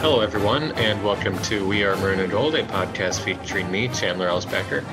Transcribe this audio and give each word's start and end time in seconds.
Hello, 0.00 0.20
everyone, 0.20 0.70
and 0.76 1.02
welcome 1.02 1.36
to 1.42 1.66
We 1.66 1.82
Are 1.82 1.96
Maroon 1.96 2.20
and 2.20 2.30
Gold, 2.30 2.54
a 2.54 2.62
podcast 2.62 3.18
featuring 3.22 3.68
me, 3.68 3.88
Chandler 3.88 4.28
Elsbecker. 4.28 4.84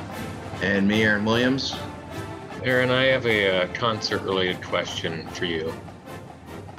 And 0.64 0.88
me, 0.88 1.04
Aaron 1.04 1.24
Williams. 1.24 1.76
Aaron, 2.64 2.90
I 2.90 3.04
have 3.04 3.28
a 3.28 3.66
uh, 3.66 3.74
concert 3.76 4.24
related 4.24 4.64
question 4.64 5.28
for 5.28 5.46
you. 5.46 5.72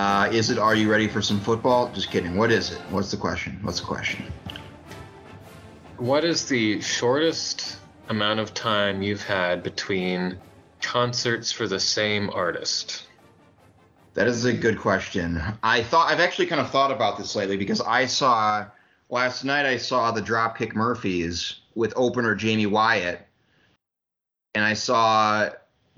Uh, 0.00 0.28
is 0.32 0.50
it 0.50 0.58
Are 0.58 0.74
you 0.74 0.90
ready 0.90 1.06
for 1.06 1.22
some 1.22 1.38
football? 1.38 1.88
Just 1.92 2.10
kidding. 2.10 2.36
What 2.36 2.50
is 2.50 2.72
it? 2.72 2.78
What's 2.90 3.12
the 3.12 3.16
question? 3.16 3.60
What's 3.62 3.78
the 3.78 3.86
question? 3.86 4.24
What 5.98 6.24
is 6.24 6.48
the 6.48 6.80
shortest 6.80 7.78
amount 8.08 8.40
of 8.40 8.52
time 8.54 9.02
you've 9.02 9.22
had 9.22 9.62
between 9.62 10.36
concerts 10.82 11.52
for 11.52 11.68
the 11.68 11.78
same 11.78 12.28
artist? 12.30 13.05
That 14.16 14.28
is 14.28 14.46
a 14.46 14.52
good 14.54 14.78
question. 14.78 15.42
I 15.62 15.82
thought 15.82 16.10
I've 16.10 16.20
actually 16.20 16.46
kind 16.46 16.62
of 16.62 16.70
thought 16.70 16.90
about 16.90 17.18
this 17.18 17.36
lately 17.36 17.58
because 17.58 17.82
I 17.82 18.06
saw 18.06 18.64
last 19.10 19.44
night 19.44 19.66
I 19.66 19.76
saw 19.76 20.10
the 20.10 20.22
Dropkick 20.22 20.74
Murphys 20.74 21.60
with 21.74 21.92
opener 21.96 22.34
Jaime 22.34 22.64
Wyatt, 22.64 23.20
and 24.54 24.64
I 24.64 24.72
saw 24.72 25.50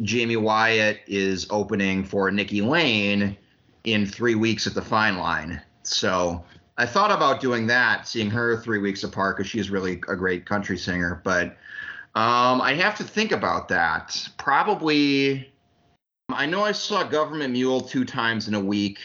Jaime 0.04 0.34
Wyatt 0.34 0.98
is 1.06 1.46
opening 1.50 2.02
for 2.02 2.28
Nikki 2.32 2.60
Lane 2.60 3.36
in 3.84 4.04
three 4.04 4.34
weeks 4.34 4.66
at 4.66 4.74
the 4.74 4.82
Fine 4.82 5.18
Line. 5.18 5.62
So 5.84 6.44
I 6.76 6.86
thought 6.86 7.12
about 7.12 7.40
doing 7.40 7.68
that, 7.68 8.08
seeing 8.08 8.30
her 8.30 8.60
three 8.60 8.80
weeks 8.80 9.04
apart 9.04 9.36
because 9.36 9.48
she's 9.48 9.70
really 9.70 9.92
a 10.08 10.16
great 10.16 10.44
country 10.44 10.76
singer. 10.76 11.20
But 11.22 11.56
um, 12.16 12.60
I 12.60 12.74
have 12.74 12.96
to 12.96 13.04
think 13.04 13.30
about 13.30 13.68
that. 13.68 14.28
Probably 14.38 15.52
I 16.30 16.44
know 16.46 16.62
I 16.62 16.72
saw 16.72 17.04
Government 17.04 17.52
Mule 17.52 17.80
two 17.80 18.04
times 18.04 18.48
in 18.48 18.54
a 18.54 18.60
week. 18.60 18.98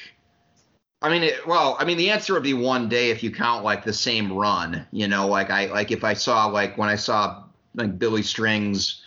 I 1.02 1.10
mean, 1.10 1.24
it, 1.24 1.46
well, 1.48 1.76
I 1.80 1.86
mean, 1.86 1.98
the 1.98 2.10
answer 2.10 2.34
would 2.34 2.44
be 2.44 2.54
one 2.54 2.90
day 2.90 3.12
if 3.12 3.24
you 3.24 3.32
count 3.32 3.64
like 3.64 3.84
the 3.84 3.94
same 3.94 4.32
run. 4.32 4.86
You 4.92 5.08
know, 5.08 5.28
like 5.28 5.50
I 5.50 5.66
like 5.68 5.92
if 5.92 6.04
I 6.04 6.14
saw 6.14 6.48
like 6.48 6.78
when 6.78 6.90
I 6.90 6.96
saw 6.96 7.44
like 7.76 7.98
Billy 7.98 8.24
Strings 8.24 9.02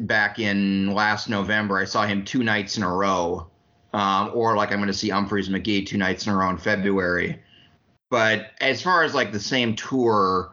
back 0.00 0.38
in 0.38 0.92
last 0.94 1.28
November, 1.28 1.78
I 1.78 1.84
saw 1.84 2.06
him 2.06 2.24
two 2.24 2.42
nights 2.42 2.76
in 2.76 2.82
a 2.84 2.92
row, 2.92 3.48
um, 3.92 4.30
or 4.34 4.56
like 4.56 4.70
I'm 4.70 4.78
going 4.78 4.86
to 4.88 4.94
see 4.94 5.10
Umphrey's 5.10 5.48
McGee 5.48 5.86
two 5.86 5.98
nights 5.98 6.26
in 6.26 6.32
a 6.32 6.36
row 6.36 6.50
in 6.50 6.58
February. 6.58 7.40
But 8.10 8.50
as 8.60 8.82
far 8.82 9.02
as 9.02 9.14
like 9.14 9.32
the 9.32 9.40
same 9.40 9.74
tour, 9.74 10.52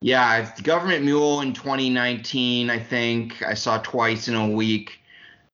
yeah, 0.00 0.50
Government 0.62 1.04
Mule 1.04 1.40
in 1.40 1.52
2019, 1.52 2.70
I 2.70 2.78
think 2.78 3.42
I 3.42 3.54
saw 3.54 3.78
twice 3.78 4.28
in 4.28 4.34
a 4.34 4.48
week. 4.48 5.00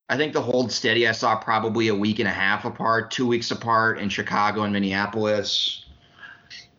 I 0.08 0.16
think 0.16 0.32
the 0.32 0.42
hold 0.42 0.70
steady 0.70 1.08
I 1.08 1.12
saw 1.12 1.36
probably 1.36 1.88
a 1.88 1.94
week 1.94 2.18
and 2.18 2.28
a 2.28 2.32
half 2.32 2.64
apart, 2.64 3.10
two 3.10 3.26
weeks 3.26 3.50
apart 3.50 3.98
in 3.98 4.08
Chicago 4.08 4.62
and 4.62 4.72
Minneapolis. 4.72 5.84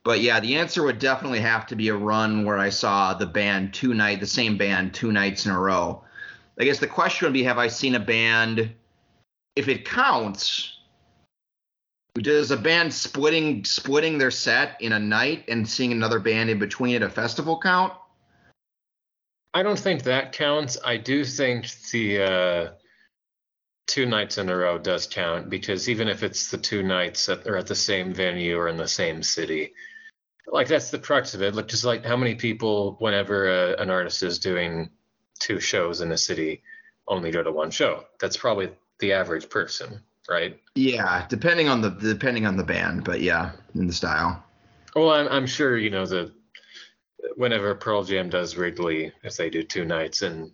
But 0.03 0.21
yeah, 0.21 0.39
the 0.39 0.55
answer 0.55 0.83
would 0.83 0.99
definitely 0.99 1.39
have 1.39 1.65
to 1.67 1.75
be 1.75 1.87
a 1.87 1.95
run 1.95 2.45
where 2.45 2.59
I 2.59 2.69
saw 2.69 3.15
the 3.15 3.25
band 3.25 3.73
two 3.73 3.95
night, 3.95 4.19
the 4.19 4.27
same 4.27 4.57
band 4.57 4.93
two 4.93 5.11
nights 5.11 5.47
in 5.47 5.51
a 5.51 5.59
row. 5.59 6.03
I 6.59 6.63
guess 6.63 6.79
the 6.79 6.87
question 6.87 7.25
would 7.25 7.33
be, 7.33 7.43
have 7.43 7.57
I 7.57 7.67
seen 7.67 7.95
a 7.95 7.99
band? 7.99 8.71
If 9.55 9.67
it 9.67 9.85
counts, 9.85 10.77
does 12.15 12.51
a 12.51 12.57
band 12.57 12.93
splitting 12.93 13.65
splitting 13.65 14.19
their 14.19 14.31
set 14.31 14.79
in 14.79 14.93
a 14.93 14.99
night 14.99 15.45
and 15.47 15.67
seeing 15.67 15.91
another 15.91 16.19
band 16.19 16.49
in 16.49 16.59
between 16.59 16.95
at 16.95 17.01
a 17.01 17.09
festival 17.09 17.59
count? 17.59 17.93
I 19.53 19.63
don't 19.63 19.79
think 19.79 20.03
that 20.03 20.33
counts. 20.33 20.77
I 20.85 20.97
do 20.97 21.25
think 21.25 21.67
the 21.91 22.21
uh, 22.21 22.71
two 23.88 24.05
nights 24.05 24.38
in 24.38 24.50
a 24.50 24.55
row 24.55 24.78
does 24.78 25.08
count 25.08 25.50
because 25.50 25.89
even 25.89 26.08
if 26.08 26.23
it's 26.23 26.50
the 26.50 26.58
two 26.58 26.83
nights 26.83 27.28
that 27.28 27.45
are 27.47 27.58
at 27.58 27.67
the 27.67 27.75
same 27.75 28.14
venue 28.14 28.58
or 28.58 28.67
in 28.67 28.78
the 28.78 28.88
same 28.88 29.22
city, 29.22 29.73
like 30.47 30.67
that's 30.67 30.91
the 30.91 31.00
crux 31.00 31.33
of 31.33 31.41
it. 31.41 31.55
Like 31.55 31.67
just 31.67 31.86
like 31.86 32.06
how 32.06 32.17
many 32.17 32.36
people, 32.36 32.95
whenever 33.00 33.47
a, 33.47 33.81
an 33.81 33.89
artist 33.89 34.24
is 34.24 34.40
doing 34.40 34.90
two 35.40 35.59
shows 35.59 36.01
in 36.01 36.12
a 36.12 36.18
city, 36.18 36.63
only 37.07 37.31
go 37.31 37.44
to 37.44 37.51
one 37.51 37.72
show. 37.72 38.06
That's 38.19 38.38
probably 38.38 38.69
the 39.00 39.13
average 39.13 39.50
person, 39.50 40.00
right? 40.29 40.59
Yeah, 40.75 41.25
depending 41.29 41.68
on 41.68 41.81
the 41.81 41.91
depending 41.91 42.45
on 42.45 42.57
the 42.57 42.63
band, 42.63 43.03
but 43.03 43.22
yeah, 43.22 43.51
in 43.75 43.88
the 43.88 43.94
style. 43.94 44.44
Well, 44.95 45.12
I'm 45.12 45.28
I'm 45.28 45.47
sure 45.47 45.78
you 45.78 45.90
know 45.90 46.06
the 46.06 46.31
whenever 47.35 47.75
Pearl 47.75 48.03
Jam 48.03 48.29
does 48.29 48.56
Wrigley, 48.56 49.12
if 49.24 49.35
they 49.35 49.50
do 49.50 49.63
two 49.63 49.85
nights 49.85 50.22
and 50.22 50.51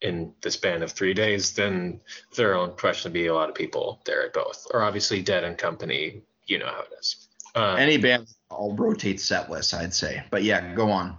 in 0.00 0.34
the 0.42 0.50
span 0.50 0.82
of 0.82 0.92
three 0.92 1.14
days, 1.14 1.54
then 1.54 2.00
there 2.36 2.54
will 2.54 2.64
unquestionably 2.64 3.22
be 3.22 3.26
a 3.26 3.34
lot 3.34 3.48
of 3.48 3.54
people 3.54 4.00
there 4.04 4.24
at 4.24 4.32
both. 4.32 4.66
Or 4.72 4.82
obviously 4.82 5.22
Dead 5.22 5.44
and 5.44 5.56
Company, 5.56 6.22
you 6.46 6.58
know 6.58 6.66
how 6.66 6.82
it 6.82 6.90
is. 6.98 7.28
Um, 7.54 7.78
Any 7.78 7.96
band 7.96 8.26
all 8.50 8.74
rotate 8.74 9.20
set 9.20 9.50
lists, 9.50 9.74
I'd 9.74 9.94
say. 9.94 10.22
But 10.30 10.42
yeah, 10.42 10.74
go 10.74 10.90
on. 10.90 11.16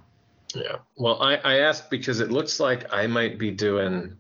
Yeah. 0.53 0.77
Well, 0.97 1.21
I, 1.21 1.35
I 1.35 1.59
asked 1.59 1.89
because 1.89 2.19
it 2.19 2.31
looks 2.31 2.59
like 2.59 2.93
I 2.93 3.07
might 3.07 3.37
be 3.37 3.51
doing 3.51 4.17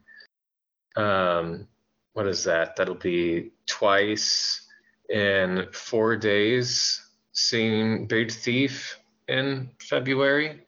um 0.95 1.67
what 2.13 2.27
is 2.27 2.45
that? 2.45 2.77
That'll 2.77 2.95
be 2.95 3.51
twice 3.67 4.65
in 5.09 5.67
four 5.73 6.15
days 6.15 7.01
seeing 7.33 8.07
Big 8.07 8.31
Thief 8.31 8.97
in 9.27 9.69
February. 9.81 10.65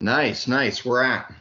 Nice, 0.00 0.46
nice. 0.46 0.84
We're 0.84 1.02
at. 1.02 1.32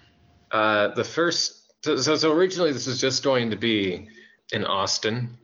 Uh, 0.51 0.87
the 0.89 1.03
first 1.03 1.64
so, 1.85 1.95
so, 1.97 2.15
so 2.15 2.31
originally 2.31 2.71
this 2.71 2.87
was 2.87 2.99
just 2.99 3.23
going 3.23 3.51
to 3.51 3.55
be 3.55 4.07
in 4.51 4.65
Austin. 4.65 5.37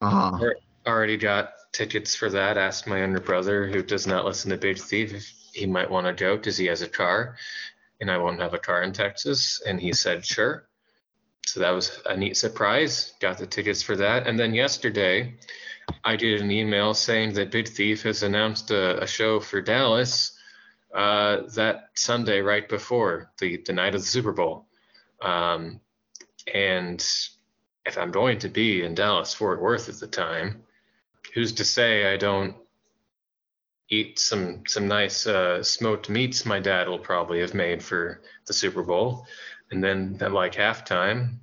Uh-huh. 0.00 0.38
Already 0.86 1.18
got 1.18 1.50
tickets 1.72 2.14
for 2.16 2.30
that. 2.30 2.56
Asked 2.56 2.86
my 2.86 3.00
younger 3.00 3.20
brother, 3.20 3.66
who 3.66 3.82
does 3.82 4.06
not 4.06 4.24
listen 4.24 4.50
to 4.50 4.56
Big 4.56 4.78
Thief, 4.78 5.12
if 5.12 5.30
he 5.52 5.66
might 5.66 5.90
want 5.90 6.06
to 6.06 6.14
go 6.14 6.38
because 6.38 6.56
he 6.56 6.64
has 6.64 6.80
a 6.80 6.88
car, 6.88 7.36
and 8.00 8.10
I 8.10 8.16
won't 8.16 8.40
have 8.40 8.54
a 8.54 8.58
car 8.58 8.82
in 8.82 8.94
Texas. 8.94 9.60
And 9.66 9.78
he 9.78 9.92
said 9.92 10.24
sure. 10.24 10.66
So 11.44 11.60
that 11.60 11.72
was 11.72 12.00
a 12.06 12.16
neat 12.16 12.38
surprise. 12.38 13.12
Got 13.20 13.36
the 13.36 13.46
tickets 13.46 13.82
for 13.82 13.96
that. 13.96 14.26
And 14.26 14.40
then 14.40 14.54
yesterday, 14.54 15.34
I 16.04 16.16
did 16.16 16.40
an 16.40 16.50
email 16.50 16.94
saying 16.94 17.34
that 17.34 17.50
Big 17.50 17.68
Thief 17.68 18.04
has 18.04 18.22
announced 18.22 18.70
a, 18.70 19.02
a 19.02 19.06
show 19.06 19.40
for 19.40 19.60
Dallas 19.60 20.38
uh, 20.94 21.42
that 21.54 21.90
Sunday 21.96 22.40
right 22.40 22.66
before 22.66 23.30
the 23.38 23.62
the 23.66 23.74
night 23.74 23.94
of 23.94 24.00
the 24.00 24.06
Super 24.06 24.32
Bowl. 24.32 24.68
Um, 25.22 25.80
and 26.52 27.04
if 27.86 27.98
I'm 27.98 28.10
going 28.10 28.38
to 28.40 28.48
be 28.48 28.82
in 28.82 28.94
Dallas 28.94 29.34
Fort 29.34 29.60
Worth 29.60 29.88
at 29.88 29.98
the 29.98 30.06
time, 30.06 30.62
who's 31.34 31.52
to 31.52 31.64
say 31.64 32.12
I 32.12 32.16
don't 32.16 32.56
eat 33.88 34.18
some 34.18 34.62
some 34.66 34.88
nice 34.88 35.26
uh, 35.26 35.62
smoked 35.62 36.08
meats 36.08 36.46
my 36.46 36.58
dad 36.58 36.88
will 36.88 36.98
probably 36.98 37.40
have 37.40 37.54
made 37.54 37.82
for 37.82 38.22
the 38.46 38.52
Super 38.52 38.82
Bowl, 38.82 39.26
and 39.70 39.82
then 39.82 40.16
at 40.20 40.32
like 40.32 40.54
halftime, 40.54 41.36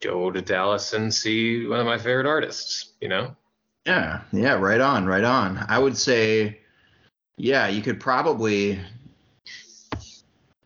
go 0.00 0.30
to 0.30 0.42
Dallas 0.42 0.92
and 0.92 1.12
see 1.12 1.66
one 1.66 1.80
of 1.80 1.86
my 1.86 1.98
favorite 1.98 2.26
artists. 2.26 2.92
You 3.00 3.08
know? 3.08 3.36
Yeah, 3.86 4.22
yeah, 4.32 4.54
right 4.54 4.80
on, 4.80 5.06
right 5.06 5.24
on. 5.24 5.64
I 5.68 5.78
would 5.78 5.96
say, 5.96 6.60
yeah, 7.36 7.68
you 7.68 7.82
could 7.82 8.00
probably. 8.00 8.80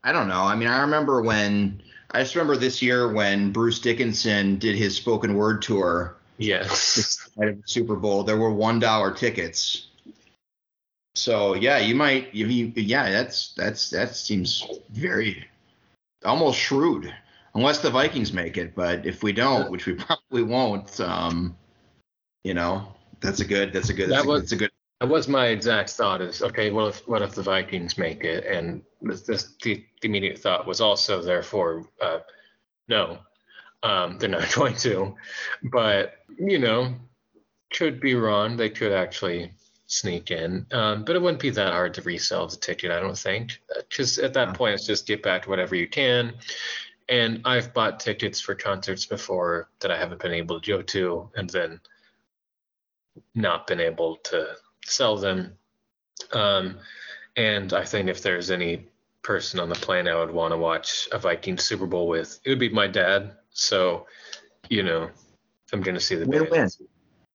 I 0.05 0.13
don't 0.13 0.29
know. 0.29 0.43
I 0.43 0.55
mean, 0.55 0.69
I 0.69 0.83
remember 0.83 1.21
when 1.21 1.83
I 2.11 2.21
just 2.21 2.35
remember 2.35 2.57
this 2.57 2.81
year 2.81 3.13
when 3.13 3.53
Bruce 3.53 3.81
Dickinson 3.81 4.59
did 4.59 4.77
his 4.77 4.97
spoken 4.97 5.35
word 5.35 5.63
tour. 5.63 6.17
Yes. 6.39 7.29
At 7.41 7.57
the 7.57 7.63
Super 7.67 7.97
Bowl, 7.97 8.23
there 8.23 8.37
were 8.37 8.53
one 8.53 8.79
dollar 8.79 9.13
tickets. 9.13 9.89
So 11.15 11.55
yeah, 11.55 11.79
you 11.79 11.95
might. 11.95 12.35
You, 12.35 12.47
yeah, 12.77 13.11
that's 13.11 13.55
that's 13.55 13.91
that 13.91 14.15
seems 14.15 14.67
very 14.91 15.47
almost 16.25 16.59
shrewd, 16.59 17.13
unless 17.55 17.79
the 17.81 17.91
Vikings 17.91 18.33
make 18.33 18.59
it. 18.59 18.75
But 18.75 19.07
if 19.07 19.23
we 19.23 19.33
don't, 19.33 19.71
which 19.71 19.87
we 19.87 19.95
probably 19.95 20.43
won't, 20.43 21.01
um, 21.01 21.57
you 22.45 22.53
know, 22.53 22.87
that's 23.21 23.41
a 23.41 23.47
good. 23.47 23.73
That's 23.73 23.89
a 23.89 23.95
good. 23.95 24.11
That's, 24.11 24.23
that 24.23 24.29
was, 24.29 24.39
a, 24.39 24.43
that's 24.43 24.53
a 24.53 24.57
good. 24.57 24.71
That 25.01 25.09
was 25.09 25.29
my 25.29 25.49
exact 25.49 25.91
thought. 25.91 26.23
Is 26.23 26.43
okay. 26.43 26.71
Well, 26.71 26.89
if 26.89 27.07
what 27.07 27.23
if 27.23 27.35
the 27.35 27.43
Vikings 27.43 27.99
make 27.99 28.25
it? 28.25 28.47
And 28.47 28.83
this, 29.03 29.23
this 29.23 29.55
the, 29.63 29.85
the 30.01 30.09
immediate 30.09 30.39
thought 30.39 30.67
was 30.67 30.81
also 30.81 31.21
therefore 31.21 31.87
uh, 32.01 32.21
no, 32.89 33.19
um, 33.83 34.19
they're 34.19 34.29
not 34.29 34.53
going 34.55 34.77
to. 34.77 35.15
But 35.65 36.15
you 36.39 36.59
know, 36.59 36.95
could 37.73 38.01
be 38.01 38.15
wrong. 38.15 38.57
They 38.57 38.71
could 38.71 38.93
actually 38.93 39.53
sneak 39.87 40.31
in. 40.31 40.67
Um, 40.73 41.05
but 41.05 41.15
it 41.15 41.23
wouldn't 41.23 41.43
be 41.43 41.51
that 41.51 41.73
hard 41.73 41.95
to 41.95 42.03
resell 42.03 42.47
the 42.47 42.57
ticket, 42.57 42.91
I 42.91 43.01
don't 43.01 43.19
think. 43.19 43.61
Because 43.89 44.19
at 44.19 44.35
that 44.35 44.55
point, 44.55 44.75
it's 44.75 44.87
just 44.87 45.07
get 45.07 45.23
back 45.23 45.43
to 45.43 45.51
whatever 45.51 45.75
you 45.75 45.89
can. 45.89 46.35
And 47.09 47.41
I've 47.45 47.73
bought 47.73 48.01
tickets 48.01 48.41
for 48.41 48.55
concerts 48.55 49.07
before 49.07 49.69
that 49.81 49.93
I 49.93 49.97
haven't 49.97 50.21
been 50.21 50.33
able 50.33 50.61
to 50.61 50.67
go 50.67 50.83
to, 50.83 51.31
and 51.37 51.49
then 51.49 51.81
not 53.35 53.67
been 53.67 53.81
able 53.81 54.17
to 54.17 54.57
sell 54.91 55.17
them. 55.17 55.57
Um, 56.33 56.79
and 57.37 57.73
I 57.73 57.85
think 57.85 58.09
if 58.09 58.23
there's 58.23 58.51
any 58.51 58.89
person 59.23 59.61
on 59.61 59.69
the 59.69 59.75
planet 59.75 60.15
I 60.15 60.21
would 60.21 60.31
want 60.31 60.53
to 60.53 60.59
watch 60.59 61.09
a 61.13 61.19
Viking 61.19 61.59
Super 61.59 61.87
Bowl 61.87 62.09
with, 62.09 62.41
it 62.45 62.51
would 62.51 62.59
be 62.59 62.69
my 62.69 62.87
dad. 62.87 63.33
So, 63.51 64.07
you 64.71 64.83
know, 64.83 65.05
if 65.05 65.73
I'm 65.73 65.83
going 65.83 65.95
to 65.95 66.01
see 66.01 66.15
the 66.15 66.27
win, 66.27 66.49
band, 66.49 66.77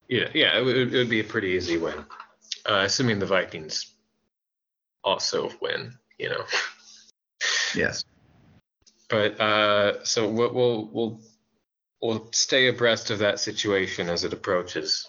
yeah, 0.08 0.30
yeah, 0.34 0.58
it 0.58 0.64
would, 0.64 0.76
it 0.76 0.92
would, 0.92 1.10
be 1.10 1.20
a 1.20 1.24
pretty 1.24 1.50
easy 1.50 1.78
win, 1.78 2.00
uh, 2.66 2.84
assuming 2.86 3.20
the 3.20 3.26
Vikings 3.26 3.94
also 5.04 5.52
win. 5.62 5.94
You 6.18 6.30
know. 6.30 6.44
Yes. 7.76 8.06
But 9.10 9.40
uh, 9.42 10.04
so 10.04 10.30
we'll 10.30 10.90
we'll 10.92 11.20
we'll 12.02 12.30
stay 12.32 12.68
abreast 12.68 13.10
of 13.10 13.20
that 13.20 13.40
situation 13.40 14.10
as 14.10 14.24
it 14.24 14.34
approaches. 14.34 15.08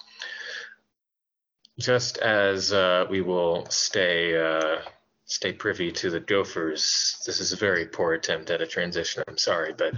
Just 1.78 2.18
as 2.18 2.72
uh, 2.72 3.06
we 3.08 3.22
will 3.22 3.66
stay 3.70 4.36
uh, 4.36 4.78
stay 5.24 5.52
privy 5.52 5.90
to 5.92 6.10
the 6.10 6.20
Gophers. 6.20 7.22
This 7.26 7.40
is 7.40 7.52
a 7.52 7.56
very 7.56 7.86
poor 7.86 8.12
attempt 8.12 8.50
at 8.50 8.60
a 8.60 8.66
transition. 8.66 9.24
I'm 9.26 9.38
sorry, 9.38 9.72
but 9.72 9.94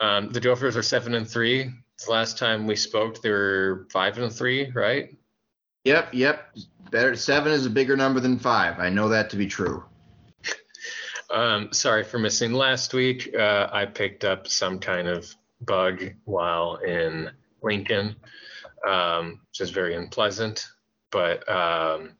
um, 0.00 0.30
the 0.30 0.40
Gophers 0.40 0.76
are 0.76 0.82
seven 0.82 1.14
and 1.14 1.28
three. 1.28 1.70
The 2.04 2.10
last 2.10 2.38
time 2.38 2.66
we 2.66 2.76
spoke, 2.76 3.20
they 3.20 3.30
were 3.30 3.86
five 3.92 4.16
and 4.16 4.32
three, 4.32 4.70
right? 4.70 5.14
Yep, 5.84 6.14
yep. 6.14 6.56
Better 6.90 7.14
seven 7.14 7.52
is 7.52 7.66
a 7.66 7.70
bigger 7.70 7.96
number 7.96 8.20
than 8.20 8.38
five. 8.38 8.78
I 8.78 8.88
know 8.88 9.10
that 9.10 9.30
to 9.30 9.36
be 9.36 9.46
true. 9.46 9.84
Um, 11.30 11.72
sorry 11.72 12.02
for 12.02 12.18
missing 12.18 12.52
last 12.52 12.92
week. 12.92 13.34
Uh, 13.38 13.68
I 13.72 13.86
picked 13.86 14.24
up 14.24 14.48
some 14.48 14.80
kind 14.80 15.06
of 15.06 15.32
bug 15.60 16.02
while 16.24 16.76
in 16.76 17.30
Lincoln, 17.62 18.16
um, 18.86 19.40
which 19.50 19.60
is 19.60 19.70
very 19.70 19.94
unpleasant. 19.94 20.66
But 21.10 21.48
um, 21.48 22.12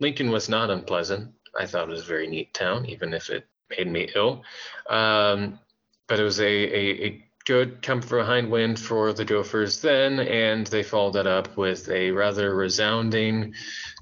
Lincoln 0.00 0.30
was 0.30 0.48
not 0.48 0.70
unpleasant. 0.70 1.32
I 1.58 1.66
thought 1.66 1.88
it 1.88 1.92
was 1.92 2.02
a 2.02 2.06
very 2.06 2.26
neat 2.26 2.52
town, 2.52 2.86
even 2.86 3.14
if 3.14 3.30
it 3.30 3.46
made 3.70 3.90
me 3.90 4.10
ill. 4.14 4.42
Um, 4.88 5.58
but 6.06 6.20
it 6.20 6.24
was 6.24 6.40
a, 6.40 6.44
a, 6.44 7.06
a 7.06 7.24
good 7.44 7.82
come 7.82 8.00
from 8.00 8.18
behind 8.18 8.50
win 8.50 8.74
for 8.76 9.12
the 9.12 9.24
Gophers 9.24 9.80
then, 9.80 10.18
and 10.20 10.66
they 10.66 10.82
followed 10.82 11.12
that 11.12 11.26
up 11.26 11.56
with 11.56 11.88
a 11.90 12.10
rather 12.10 12.54
resounding, 12.54 13.54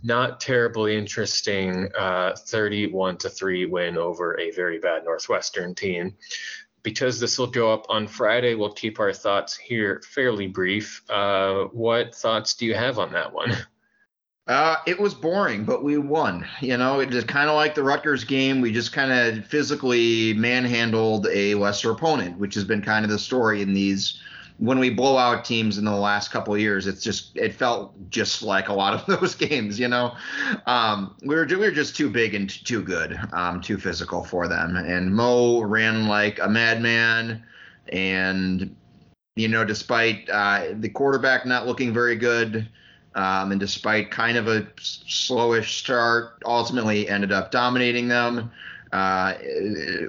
not 0.02 0.40
terribly 0.40 0.96
interesting 0.96 1.88
uh, 1.98 2.34
31 2.36 3.18
to 3.18 3.28
3 3.28 3.66
win 3.66 3.98
over 3.98 4.38
a 4.38 4.50
very 4.52 4.78
bad 4.78 5.04
Northwestern 5.04 5.74
team. 5.74 6.14
Because 6.82 7.20
this 7.20 7.38
will 7.38 7.46
go 7.46 7.72
up 7.72 7.86
on 7.88 8.08
Friday, 8.08 8.54
we'll 8.54 8.72
keep 8.72 8.98
our 8.98 9.12
thoughts 9.12 9.56
here 9.56 10.02
fairly 10.04 10.48
brief. 10.48 11.02
Uh, 11.08 11.64
what 11.72 12.12
thoughts 12.12 12.54
do 12.54 12.66
you 12.66 12.74
have 12.74 12.98
on 12.98 13.12
that 13.12 13.32
one? 13.32 13.56
Uh, 14.48 14.76
it 14.86 14.98
was 14.98 15.14
boring, 15.14 15.64
but 15.64 15.84
we 15.84 15.96
won. 15.98 16.44
You 16.60 16.76
know, 16.76 16.98
it 16.98 17.10
just 17.10 17.28
kind 17.28 17.48
of 17.48 17.54
like 17.54 17.76
the 17.76 17.82
Rutgers 17.84 18.24
game. 18.24 18.60
We 18.60 18.72
just 18.72 18.92
kind 18.92 19.12
of 19.12 19.46
physically 19.46 20.34
manhandled 20.34 21.28
a 21.28 21.54
lesser 21.54 21.92
opponent, 21.92 22.38
which 22.38 22.54
has 22.54 22.64
been 22.64 22.82
kind 22.82 23.04
of 23.04 23.10
the 23.10 23.20
story 23.20 23.62
in 23.62 23.72
these. 23.72 24.20
When 24.58 24.78
we 24.78 24.90
blow 24.90 25.16
out 25.16 25.44
teams 25.44 25.78
in 25.78 25.84
the 25.84 25.92
last 25.92 26.32
couple 26.32 26.56
years, 26.58 26.88
it's 26.88 27.04
just 27.04 27.36
it 27.36 27.54
felt 27.54 27.94
just 28.10 28.42
like 28.42 28.68
a 28.68 28.72
lot 28.72 28.94
of 28.94 29.06
those 29.20 29.36
games. 29.36 29.78
You 29.78 29.88
know, 29.88 30.16
um, 30.66 31.14
we 31.24 31.36
were 31.36 31.46
we 31.46 31.56
were 31.56 31.70
just 31.70 31.94
too 31.96 32.10
big 32.10 32.34
and 32.34 32.50
too 32.50 32.82
good, 32.82 33.18
um, 33.32 33.60
too 33.60 33.78
physical 33.78 34.24
for 34.24 34.48
them. 34.48 34.74
And 34.74 35.14
Mo 35.14 35.62
ran 35.62 36.08
like 36.08 36.40
a 36.40 36.48
madman, 36.48 37.44
and 37.92 38.74
you 39.36 39.46
know, 39.46 39.64
despite 39.64 40.28
uh, 40.30 40.66
the 40.72 40.88
quarterback 40.88 41.46
not 41.46 41.68
looking 41.68 41.94
very 41.94 42.16
good 42.16 42.68
um, 43.14 43.52
and 43.52 43.60
despite 43.60 44.10
kind 44.10 44.36
of 44.36 44.48
a 44.48 44.62
slowish 44.78 45.78
start, 45.78 46.42
ultimately 46.44 47.08
ended 47.08 47.32
up 47.32 47.50
dominating 47.50 48.08
them. 48.08 48.50
Uh, 48.92 49.38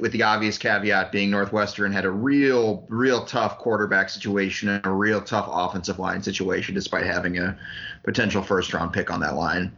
with 0.01 0.11
the 0.11 0.21
obvious 0.21 0.57
caveat 0.57 1.09
being 1.09 1.31
Northwestern 1.31 1.94
had 1.94 2.03
a 2.03 2.11
real, 2.11 2.85
real 2.89 3.23
tough 3.23 3.57
quarterback 3.57 4.09
situation 4.09 4.67
and 4.67 4.85
a 4.85 4.91
real 4.91 5.21
tough 5.21 5.47
offensive 5.50 6.00
line 6.00 6.21
situation, 6.21 6.75
despite 6.75 7.05
having 7.05 7.38
a 7.38 7.57
potential 8.03 8.44
first 8.44 8.73
round 8.73 8.91
pick 8.91 9.09
on 9.09 9.21
that 9.21 9.35
line. 9.35 9.71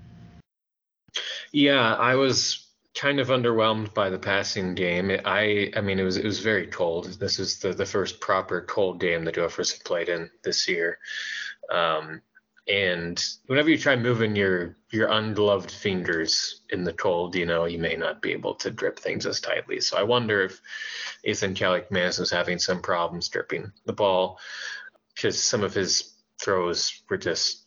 Yeah, 1.51 1.93
I 1.93 2.15
was 2.15 2.65
kind 2.95 3.19
of 3.19 3.27
underwhelmed 3.27 3.93
by 3.93 4.09
the 4.09 4.17
passing 4.17 4.73
game. 4.73 5.11
I, 5.23 5.71
I 5.75 5.81
mean, 5.81 5.99
it 5.99 6.03
was 6.03 6.17
it 6.17 6.25
was 6.25 6.39
very 6.39 6.65
cold. 6.65 7.05
This 7.19 7.37
is 7.37 7.59
the 7.59 7.73
the 7.73 7.85
first 7.85 8.19
proper 8.19 8.61
cold 8.61 8.99
game 8.99 9.23
the 9.23 9.31
Gophers 9.31 9.71
have 9.71 9.83
played 9.83 10.09
in 10.09 10.31
this 10.43 10.67
year. 10.67 10.97
Um, 11.71 12.21
and 12.67 13.23
whenever 13.45 13.69
you 13.69 13.77
try 13.77 13.95
moving 13.95 14.35
your 14.35 14.75
your 14.91 15.09
ungloved 15.09 15.69
fingers 15.69 16.61
in 16.69 16.83
the 16.83 16.93
cold, 16.93 17.35
you 17.35 17.45
know, 17.45 17.65
you 17.65 17.77
may 17.77 17.95
not 17.95 18.21
be 18.21 18.31
able 18.31 18.55
to 18.55 18.71
grip 18.71 18.99
things 18.99 19.25
as 19.25 19.39
tightly. 19.39 19.79
So 19.79 19.97
I 19.97 20.03
wonder 20.03 20.41
if 20.41 20.59
Athan 21.25 21.55
Kaliakmanis 21.55 22.19
was 22.19 22.31
having 22.31 22.57
some 22.57 22.81
problems 22.81 23.29
gripping 23.29 23.71
the 23.85 23.93
ball 23.93 24.39
because 25.13 25.41
some 25.41 25.63
of 25.63 25.73
his 25.73 26.15
throws 26.41 27.03
were 27.09 27.17
just 27.17 27.65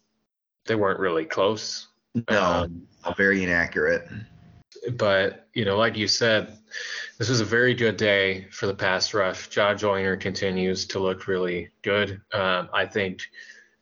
they 0.67 0.75
weren't 0.75 1.00
really 1.00 1.25
close. 1.25 1.87
No, 2.29 2.43
um, 2.43 2.89
very 3.17 3.45
inaccurate. 3.45 4.09
But 4.97 5.47
you 5.55 5.65
know, 5.65 5.77
like 5.77 5.97
you 5.97 6.09
said, 6.09 6.59
this 7.19 7.29
was 7.29 7.41
a 7.41 7.45
very 7.45 7.75
good 7.75 7.97
day 7.97 8.49
for 8.50 8.67
the 8.67 8.75
pass 8.75 9.15
rush. 9.15 9.49
Jah 9.49 9.75
Joyner 9.77 10.17
continues 10.17 10.87
to 10.89 10.99
look 10.99 11.29
really 11.29 11.71
good. 11.83 12.21
Um, 12.33 12.69
I 12.73 12.87
think 12.87 13.21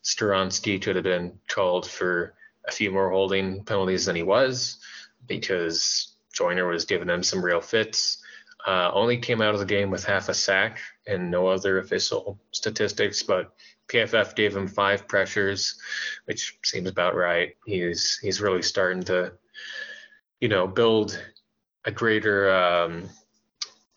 Skoronski 0.07 0.81
could 0.81 0.95
have 0.95 1.05
been 1.05 1.37
called 1.49 1.91
for 1.91 2.35
a 2.69 2.71
few 2.71 2.93
more 2.93 3.11
holding 3.11 3.65
penalties 3.65 4.07
than 4.07 4.15
he 4.15 4.23
was 4.23 4.79
because 5.27 6.17
Joyner 6.33 6.69
was 6.69 6.85
giving 6.85 7.09
him 7.09 7.25
some 7.25 7.45
real 7.45 7.61
fits. 7.61 8.23
Uh, 8.65 8.91
only 8.95 9.19
came 9.19 9.43
out 9.43 9.55
of 9.55 9.61
the 9.61 9.67
game 9.67 9.91
with 9.91 10.05
half 10.05 10.29
a 10.29 10.35
sack 10.35 10.79
and 11.09 11.31
no 11.31 11.49
other 11.49 11.79
official 11.79 12.39
statistics, 12.53 13.23
but 13.25 13.53
PFF 13.89 14.37
gave 14.37 14.57
him 14.57 14.69
five 14.69 15.09
pressures, 15.09 15.77
which 16.27 16.57
seems 16.65 16.89
about 16.89 17.17
right. 17.17 17.57
He's 17.65 18.19
he's 18.19 18.41
really 18.41 18.63
starting 18.63 19.03
to, 19.05 19.33
you 20.41 20.49
know, 20.49 20.69
build 20.69 21.21
a 21.85 21.91
greater 21.91 22.51
um, 22.51 23.09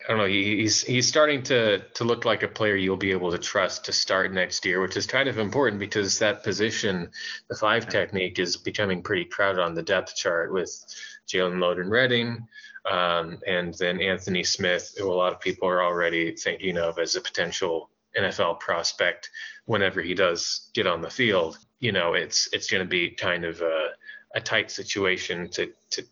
I 0.09 0.13
don't 0.13 0.21
know. 0.21 0.27
He's 0.27 0.81
he's 0.81 1.07
starting 1.07 1.43
to 1.43 1.83
to 1.93 2.03
look 2.03 2.25
like 2.25 2.41
a 2.41 2.47
player 2.47 2.75
you'll 2.75 2.97
be 2.97 3.11
able 3.11 3.29
to 3.29 3.37
trust 3.37 3.85
to 3.85 3.91
start 3.91 4.33
next 4.33 4.65
year, 4.65 4.81
which 4.81 4.97
is 4.97 5.05
kind 5.05 5.29
of 5.29 5.37
important 5.37 5.79
because 5.79 6.17
that 6.17 6.43
position, 6.43 7.11
the 7.47 7.55
five 7.55 7.87
technique, 7.87 8.39
is 8.39 8.57
becoming 8.57 9.03
pretty 9.03 9.25
crowded 9.25 9.61
on 9.61 9.75
the 9.75 9.83
depth 9.83 10.15
chart 10.15 10.51
with 10.51 10.83
Jalen 11.27 11.59
Logan 11.59 11.91
Redding, 11.91 12.47
um, 12.89 13.37
and 13.45 13.75
then 13.75 14.01
Anthony 14.01 14.43
Smith, 14.43 14.95
who 14.97 15.11
a 15.11 15.13
lot 15.13 15.31
of 15.31 15.39
people 15.39 15.69
are 15.69 15.83
already 15.83 16.35
thinking 16.35 16.79
of 16.79 16.97
as 16.97 17.15
a 17.15 17.21
potential 17.21 17.91
NFL 18.17 18.59
prospect 18.59 19.29
whenever 19.65 20.01
he 20.01 20.15
does 20.15 20.71
get 20.73 20.87
on 20.87 21.01
the 21.01 21.09
field. 21.11 21.59
You 21.79 21.91
know, 21.91 22.15
it's 22.15 22.49
it's 22.51 22.67
going 22.71 22.83
to 22.83 22.89
be 22.89 23.11
kind 23.11 23.45
of 23.45 23.61
a, 23.61 23.89
a 24.33 24.41
tight 24.41 24.71
situation 24.71 25.49
to 25.49 25.71
to 25.91 26.03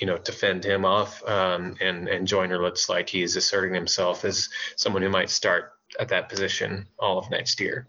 you 0.00 0.06
know, 0.06 0.16
to 0.16 0.32
fend 0.32 0.64
him 0.64 0.84
off. 0.84 1.22
Um, 1.28 1.76
and 1.80 2.08
and 2.08 2.26
Joyner 2.26 2.60
looks 2.60 2.88
like 2.88 3.08
he's 3.08 3.36
asserting 3.36 3.74
himself 3.74 4.24
as 4.24 4.48
someone 4.76 5.02
who 5.02 5.10
might 5.10 5.30
start 5.30 5.72
at 5.98 6.08
that 6.08 6.28
position 6.28 6.86
all 6.98 7.18
of 7.18 7.30
next 7.30 7.60
year. 7.60 7.88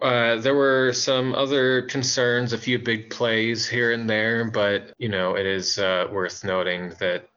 Uh, 0.00 0.36
there 0.36 0.54
were 0.54 0.92
some 0.92 1.34
other 1.34 1.82
concerns, 1.82 2.52
a 2.52 2.58
few 2.58 2.78
big 2.78 3.10
plays 3.10 3.68
here 3.68 3.92
and 3.92 4.08
there, 4.08 4.48
but 4.48 4.94
you 4.98 5.08
know 5.08 5.34
it 5.36 5.46
is 5.46 5.78
uh, 5.78 6.06
worth 6.10 6.44
noting 6.44 6.92
that 7.00 7.28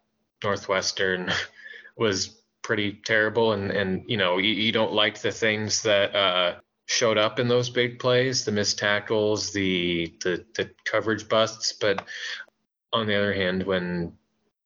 Northwestern 0.43 1.31
was 1.97 2.41
pretty 2.62 3.01
terrible, 3.05 3.53
and 3.53 3.71
and 3.71 4.03
you 4.07 4.17
know 4.17 4.38
you, 4.38 4.53
you 4.53 4.71
don't 4.71 4.93
like 4.93 5.19
the 5.19 5.31
things 5.31 5.81
that 5.81 6.15
uh, 6.15 6.59
showed 6.85 7.17
up 7.17 7.39
in 7.39 7.47
those 7.47 7.69
big 7.69 7.97
plays, 7.97 8.45
the 8.45 8.51
missed 8.51 8.77
tackles, 8.77 9.51
the 9.51 10.13
the, 10.21 10.45
the 10.55 10.69
coverage 10.85 11.27
busts, 11.27 11.73
but 11.73 12.05
on 12.93 13.07
the 13.07 13.15
other 13.15 13.33
hand, 13.33 13.63
when 13.63 14.13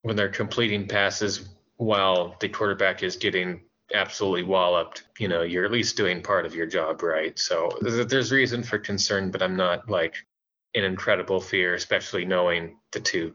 when 0.03 0.15
they're 0.15 0.29
completing 0.29 0.88
passes 0.88 1.50
while 1.77 2.36
the 2.39 2.50
quarterback 2.50 3.03
is 3.03 3.15
getting 3.15 3.62
absolutely 3.93 4.43
walloped, 4.43 5.03
you 5.17 5.27
know, 5.27 5.41
you're 5.41 5.65
at 5.65 5.72
least 5.72 5.98
doing 5.98 6.22
part 6.22 6.46
of 6.46 6.53
your 6.53 6.67
job 6.67 7.01
right. 7.01 7.38
So 7.39 7.69
there's 7.81 8.31
reason 8.31 8.63
for 8.63 8.77
concern, 8.77 9.31
but 9.31 9.41
I'm 9.41 9.55
not 9.55 9.89
like 9.89 10.15
in 10.74 10.84
incredible 10.84 11.39
fear, 11.39 11.74
especially 11.74 12.25
knowing 12.25 12.77
the 12.91 13.00
two 13.00 13.34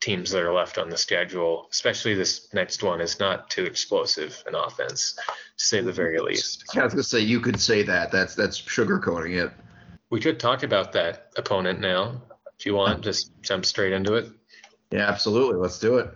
teams 0.00 0.30
that 0.30 0.42
are 0.42 0.52
left 0.52 0.78
on 0.78 0.88
the 0.88 0.96
schedule, 0.96 1.68
especially 1.70 2.14
this 2.14 2.52
next 2.54 2.82
one, 2.82 3.00
is 3.00 3.20
not 3.20 3.50
too 3.50 3.64
explosive 3.64 4.42
an 4.46 4.54
offense, 4.54 5.14
to 5.14 5.64
say 5.64 5.80
the 5.82 5.92
very 5.92 6.18
least. 6.18 6.64
I 6.74 6.84
was 6.84 6.94
gonna 6.94 7.02
say 7.02 7.20
you 7.20 7.40
could 7.40 7.60
say 7.60 7.82
that. 7.82 8.10
That's 8.10 8.34
that's 8.34 8.60
sugarcoating 8.60 9.44
it. 9.44 9.52
We 10.08 10.20
could 10.20 10.40
talk 10.40 10.62
about 10.62 10.92
that 10.92 11.30
opponent 11.36 11.80
now. 11.80 12.22
If 12.60 12.66
you 12.66 12.74
want, 12.74 13.00
just 13.00 13.32
jump 13.40 13.64
straight 13.64 13.94
into 13.94 14.16
it. 14.16 14.28
Yeah, 14.90 15.08
absolutely. 15.08 15.58
Let's 15.58 15.78
do 15.78 15.96
it. 15.96 16.10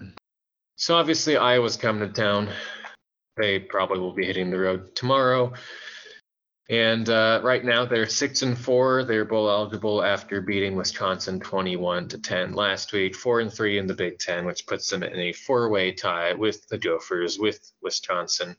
So 0.77 0.95
obviously 0.95 1.39
Iowa's 1.39 1.79
coming 1.79 2.07
to 2.07 2.13
town. 2.13 2.51
They 3.39 3.61
probably 3.61 3.99
will 3.99 4.13
be 4.13 4.27
hitting 4.27 4.51
the 4.51 4.59
road 4.59 4.95
tomorrow. 4.95 5.55
And 6.69 7.09
uh, 7.09 7.41
right 7.43 7.65
now 7.65 7.87
they're 7.87 8.07
six 8.07 8.43
and 8.43 8.59
four. 8.59 9.05
They're 9.05 9.25
bowl 9.25 9.49
eligible 9.49 10.05
after 10.05 10.43
beating 10.43 10.77
Wisconsin 10.77 11.41
21 11.41 12.09
to 12.09 12.19
10 12.19 12.53
last 12.53 12.93
week. 12.93 13.17
Four 13.17 13.41
and 13.41 13.51
three 13.51 13.79
in 13.79 13.87
the 13.87 13.95
Big 13.95 14.19
Ten, 14.19 14.45
which 14.45 14.67
puts 14.67 14.91
them 14.91 15.03
in 15.03 15.19
a 15.19 15.33
four-way 15.33 15.93
tie 15.93 16.35
with 16.35 16.69
the 16.69 16.77
Gophers, 16.77 17.39
with 17.39 17.73
Wisconsin. 17.81 18.55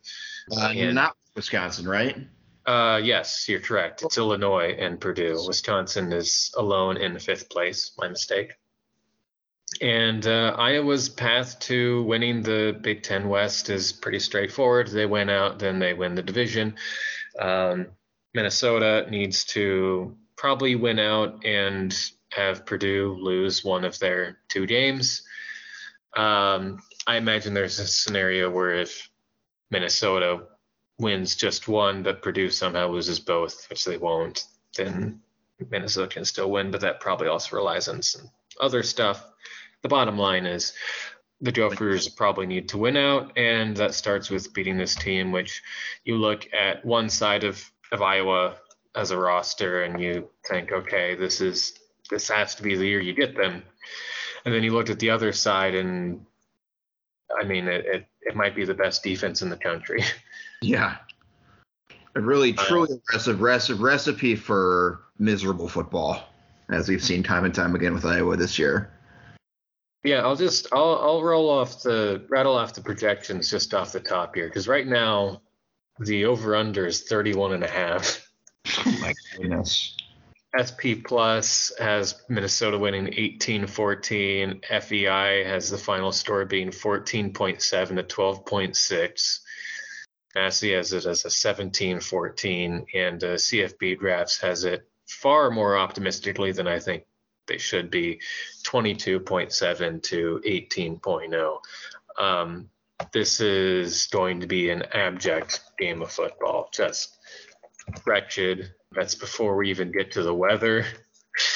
Uh, 0.52 0.74
and, 0.76 0.96
not 0.96 1.16
Wisconsin, 1.36 1.88
right? 1.88 2.18
Uh, 2.66 3.00
yes, 3.04 3.48
you're 3.48 3.60
correct. 3.60 4.02
It's 4.02 4.18
Illinois 4.18 4.76
and 4.80 5.00
Purdue. 5.00 5.44
Wisconsin 5.48 6.12
is 6.12 6.52
alone 6.58 6.98
in 6.98 7.20
fifth 7.20 7.50
place. 7.50 7.92
My 7.98 8.08
mistake. 8.08 8.54
And 9.82 10.26
uh, 10.26 10.56
Iowa's 10.58 11.10
path 11.10 11.60
to 11.62 12.04
winning 12.04 12.42
the 12.42 12.78
Big 12.82 13.04
Ten 13.04 13.30
West 13.30 13.70
is 13.70 13.92
pretty 13.92 14.20
straightforward. 14.20 14.88
They 14.88 15.06
win 15.06 15.30
out, 15.30 15.60
then 15.60 15.80
they 15.80 15.94
win 15.94 16.16
the 16.16 16.24
division. 16.24 16.76
Um, 17.40 17.88
Minnesota 18.34 19.06
needs 19.10 19.44
to 19.46 20.16
probably 20.36 20.76
win 20.76 21.00
out 21.00 21.46
and 21.46 21.96
have 22.32 22.66
Purdue 22.66 23.18
lose 23.20 23.64
one 23.64 23.86
of 23.86 24.00
their 24.00 24.40
two 24.48 24.66
games. 24.66 25.24
Um, 26.16 26.82
I 27.06 27.18
imagine 27.18 27.54
there's 27.54 27.80
a 27.80 27.88
scenario 27.88 28.50
where 28.50 28.76
if 28.76 29.10
Minnesota 29.70 30.44
wins 31.00 31.36
just 31.36 31.68
one, 31.68 32.04
but 32.04 32.22
Purdue 32.22 32.50
somehow 32.50 32.88
loses 32.88 33.20
both, 33.20 33.70
which 33.70 33.86
they 33.86 33.98
won't, 33.98 34.46
then 34.78 35.22
Minnesota 35.70 36.08
can 36.08 36.26
still 36.26 36.52
win. 36.52 36.72
But 36.72 36.82
that 36.82 37.00
probably 37.00 37.28
also 37.28 37.56
relies 37.56 37.88
on 37.88 38.02
some 38.02 38.30
other 38.60 38.84
stuff. 38.84 39.26
The 39.82 39.90
bottom 39.90 40.18
line 40.18 40.46
is 40.46 40.74
the 41.42 41.52
Gophers 41.52 42.08
probably 42.08 42.46
need 42.46 42.70
to 42.70 42.78
win 42.78 42.98
out, 42.98 43.38
and 43.38 43.76
that 43.78 43.94
starts 43.94 44.30
with 44.30 44.54
beating 44.54 44.78
this 44.78 44.96
team, 44.96 45.32
which 45.32 45.62
you 46.06 46.18
look 46.18 46.48
at 46.54 46.86
one 46.86 47.10
side 47.10 47.44
of, 47.44 47.64
of 47.92 48.02
Iowa 48.02 48.56
as 48.96 49.12
a 49.12 49.18
roster 49.18 49.84
and 49.84 50.02
you 50.02 50.30
think, 50.48 50.72
okay, 50.72 51.16
this 51.16 51.42
is 51.42 51.78
this 52.10 52.30
has 52.30 52.56
to 52.56 52.64
be 52.64 52.76
the 52.76 52.86
year 52.86 53.02
you 53.02 53.14
get 53.14 53.36
them. 53.36 53.64
And 54.46 54.54
then 54.54 54.64
you 54.64 54.74
look 54.74 54.90
at 54.90 55.00
the 55.00 55.10
other 55.10 55.34
side 55.34 55.76
and 55.76 56.26
I 57.40 57.44
mean 57.44 57.68
it, 57.68 57.86
it, 57.86 58.06
it 58.22 58.36
might 58.36 58.56
be 58.56 58.64
the 58.64 58.74
best 58.74 59.04
defense 59.04 59.42
in 59.42 59.50
the 59.50 59.58
country. 59.58 60.04
Yeah. 60.62 60.98
A 62.16 62.22
really 62.22 62.54
truly 62.54 62.94
uh, 62.94 62.96
aggressive 62.96 63.42
recipe, 63.42 63.82
recipe 63.82 64.36
for 64.36 65.02
miserable 65.20 65.68
football, 65.68 66.24
as 66.70 66.88
we've 66.88 67.04
seen 67.04 67.24
time 67.24 67.44
and 67.44 67.54
time 67.54 67.76
again 67.76 67.94
with 67.94 68.06
Iowa 68.06 68.38
this 68.38 68.58
year. 68.58 68.92
Yeah, 70.06 70.22
I'll 70.22 70.36
just 70.36 70.68
I'll 70.72 71.00
I'll 71.02 71.24
roll 71.24 71.50
off 71.50 71.82
the 71.82 72.24
rattle 72.30 72.56
off 72.56 72.74
the 72.74 72.82
projections 72.82 73.50
just 73.50 73.74
off 73.74 73.92
the 73.92 74.00
top 74.00 74.36
here 74.36 74.48
because 74.48 74.68
right 74.68 74.86
now 74.86 75.42
the 76.00 76.26
over 76.26 76.56
under 76.56 76.86
is 76.86 77.04
31 77.04 77.54
and 77.54 77.64
a 77.64 77.68
half. 77.68 78.30
Oh 78.86 78.98
my 79.02 79.14
goodness. 79.36 79.98
SP 80.56 81.04
Plus 81.04 81.74
has 81.80 82.22
Minnesota 82.30 82.78
winning 82.78 83.08
18-14. 83.08 84.64
FEI 84.82 85.44
has 85.44 85.70
the 85.70 85.78
final 85.78 86.12
score 86.12 86.46
being 86.46 86.70
14.7 86.70 87.62
to 87.96 88.04
12.6. 88.04 89.40
Massey 90.36 90.74
has 90.74 90.92
it 90.92 91.06
as 91.06 91.24
a 91.24 91.30
17-14, 91.30 92.86
and 92.94 93.24
uh, 93.24 93.28
CFB 93.36 94.00
Drafts 94.00 94.40
has 94.42 94.66
it 94.66 94.88
far 95.08 95.50
more 95.50 95.78
optimistically 95.78 96.52
than 96.52 96.68
I 96.68 96.78
think 96.78 97.06
they 97.48 97.58
should 97.58 97.90
be, 97.90 98.20
22.7 98.66 100.04
to 100.04 100.42
18.0. 100.46 101.58
Um, 102.20 102.70
this 103.14 103.40
is 103.40 104.08
going 104.08 104.42
to 104.42 104.48
be 104.48 104.70
an 104.70 104.84
abject 104.94 105.62
game 105.80 106.02
of 106.02 106.12
football, 106.12 106.70
just 106.74 107.18
wretched. 108.06 108.74
That's 108.92 109.16
before 109.16 109.56
we 109.56 109.70
even 109.70 109.92
get 109.92 110.12
to 110.14 110.24
the 110.24 110.34
weather. 110.34 110.86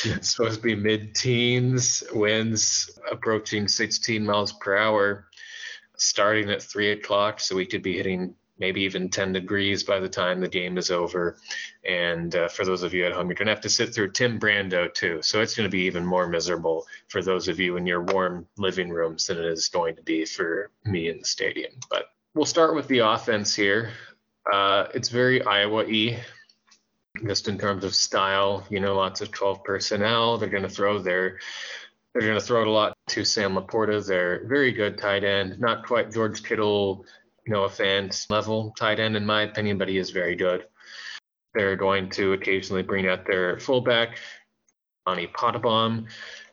It's 0.04 0.36
supposed 0.36 0.58
to 0.58 0.62
be 0.62 0.76
mid 0.76 1.16
teens, 1.16 2.04
winds 2.12 3.00
approaching 3.10 3.70
16 3.70 4.26
miles 4.26 4.52
per 4.52 4.76
hour, 4.76 5.30
starting 5.96 6.50
at 6.50 6.62
3 6.62 6.92
o'clock. 6.92 7.40
So 7.40 7.56
we 7.56 7.66
could 7.66 7.82
be 7.82 7.96
hitting 7.96 8.36
maybe 8.60 8.82
even 8.82 9.10
10 9.10 9.34
degrees 9.34 9.84
by 9.84 10.00
the 10.00 10.10
time 10.10 10.40
the 10.40 10.48
game 10.48 10.78
is 10.78 10.92
over. 10.92 11.38
And 11.88 12.36
uh, 12.36 12.48
for 12.50 12.66
those 12.66 12.84
of 12.84 12.94
you 12.94 13.06
at 13.06 13.14
home, 13.14 13.28
you're 13.28 13.36
going 13.36 13.48
to 13.48 13.54
have 13.54 13.62
to 13.62 13.70
sit 13.70 13.94
through 13.94 14.12
Tim 14.12 14.40
Brando 14.40 14.94
too. 14.94 15.20
So 15.22 15.42
it's 15.42 15.56
going 15.56 15.68
to 15.68 15.72
be 15.72 15.84
even 15.84 16.06
more 16.06 16.28
miserable 16.28 16.86
for 17.08 17.22
those 17.22 17.48
of 17.48 17.60
you 17.60 17.78
in 17.78 17.88
your 17.88 18.04
warm 18.04 18.48
living 18.58 18.90
rooms 18.90 19.28
than 19.28 19.38
it 19.38 19.46
is 19.46 19.70
going 19.70 19.96
to 19.96 20.04
be 20.04 20.26
for 20.26 20.70
me 20.86 21.10
in 21.10 21.20
the 21.20 21.26
stadium. 21.26 21.72
But 21.90 22.06
we'll 22.36 22.46
start 22.46 22.76
with 22.76 22.88
the 22.88 23.00
offense 23.00 23.56
here. 23.56 23.92
Uh, 24.52 24.88
it's 24.94 25.10
very 25.10 25.42
Iowa 25.44 25.86
y, 25.86 26.20
just 27.26 27.48
in 27.48 27.58
terms 27.58 27.84
of 27.84 27.96
style. 27.96 28.66
You 28.70 28.80
know, 28.80 28.96
lots 28.96 29.22
of 29.22 29.32
12 29.32 29.64
personnel. 29.64 30.38
They're 30.38 30.50
going 30.50 30.64
to 30.64 30.70
throw 30.70 31.00
their 31.00 31.40
they're 32.14 32.28
going 32.28 32.40
to 32.40 32.46
throw 32.46 32.62
it 32.62 32.68
a 32.68 32.72
lot 32.72 32.98
to 33.10 33.24
Sam 33.24 33.56
LaPorta. 33.56 34.06
They're 34.06 34.46
very 34.48 34.72
good 34.72 34.98
tight 34.98 35.24
end, 35.24 35.60
not 35.60 35.86
quite 35.86 36.12
George 36.12 36.44
Kittle 36.44 37.06
Noah 37.50 37.70
Fant 37.70 38.30
level 38.30 38.74
tight 38.78 39.00
end 39.00 39.18
in 39.18 39.26
my 39.26 39.44
opinion, 39.44 39.78
but 39.78 39.90
he 39.90 39.98
is 39.98 40.12
very 40.12 40.36
good. 40.36 40.66
They're 41.54 41.76
going 41.76 42.10
to 42.12 42.34
occasionally 42.34 42.84
bring 42.84 43.08
out 43.08 43.26
their 43.26 43.60
fullback, 43.60 44.20
Ani 45.08 45.28
Pottebaum, 45.28 46.06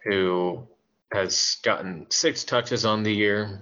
who 0.04 0.66
has 1.12 1.58
gotten 1.62 2.06
six 2.10 2.44
touches 2.44 2.84
on 2.84 3.02
the 3.02 3.12
year. 3.12 3.60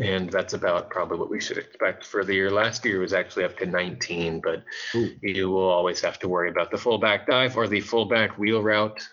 And 0.00 0.28
that's 0.30 0.54
about 0.54 0.90
probably 0.90 1.18
what 1.18 1.30
we 1.30 1.40
should 1.40 1.56
expect 1.56 2.04
for 2.04 2.24
the 2.24 2.34
year. 2.34 2.50
Last 2.50 2.84
year 2.84 3.00
was 3.00 3.12
actually 3.12 3.44
up 3.44 3.56
to 3.58 3.66
19, 3.66 4.40
but 4.40 4.64
Ooh. 4.94 5.10
you 5.22 5.50
will 5.50 5.68
always 5.68 6.00
have 6.00 6.18
to 6.18 6.28
worry 6.28 6.50
about 6.50 6.70
the 6.70 6.78
fullback 6.78 7.26
dive 7.28 7.56
or 7.56 7.68
the 7.68 7.80
fullback 7.80 8.36
wheel 8.36 8.62
route. 8.62 9.08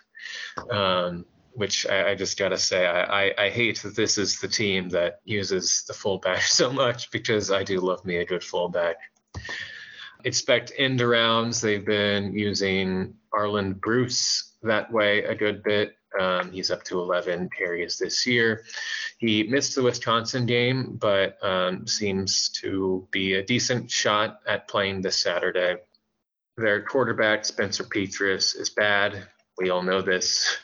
Um, 0.69 1.25
which 1.53 1.85
I, 1.87 2.11
I 2.11 2.15
just 2.15 2.37
gotta 2.37 2.57
say, 2.57 2.85
I, 2.85 3.25
I, 3.25 3.45
I, 3.45 3.49
hate 3.49 3.81
that 3.81 3.95
this 3.95 4.17
is 4.17 4.39
the 4.39 4.47
team 4.47 4.89
that 4.89 5.19
uses 5.25 5.83
the 5.87 5.93
fullback 5.93 6.41
so 6.41 6.71
much 6.71 7.11
because 7.11 7.51
I 7.51 7.63
do 7.63 7.79
love 7.79 8.05
me 8.05 8.17
a 8.17 8.25
good 8.25 8.43
fullback. 8.43 8.95
Expect 10.23 10.71
end 10.77 10.99
arounds. 10.99 11.61
They've 11.61 11.85
been 11.85 12.33
using 12.33 13.15
Arland 13.33 13.81
Bruce 13.81 14.53
that 14.63 14.91
way 14.91 15.23
a 15.23 15.35
good 15.35 15.63
bit. 15.63 15.95
Um, 16.19 16.51
he's 16.51 16.71
up 16.71 16.83
to 16.85 16.99
11 16.99 17.49
carries 17.57 17.97
this 17.97 18.27
year. 18.27 18.63
He 19.17 19.43
missed 19.43 19.75
the 19.75 19.83
Wisconsin 19.83 20.45
game, 20.45 20.97
but 20.99 21.37
um, 21.43 21.87
seems 21.87 22.49
to 22.61 23.07
be 23.11 23.35
a 23.35 23.43
decent 23.43 23.89
shot 23.89 24.39
at 24.45 24.67
playing 24.67 25.01
this 25.01 25.19
Saturday. 25.19 25.77
Their 26.57 26.81
quarterback, 26.83 27.45
Spencer 27.45 27.85
Petras, 27.85 28.59
is 28.59 28.69
bad. 28.69 29.27
We 29.61 29.69
all 29.69 29.83
know 29.83 30.01
this. 30.01 30.57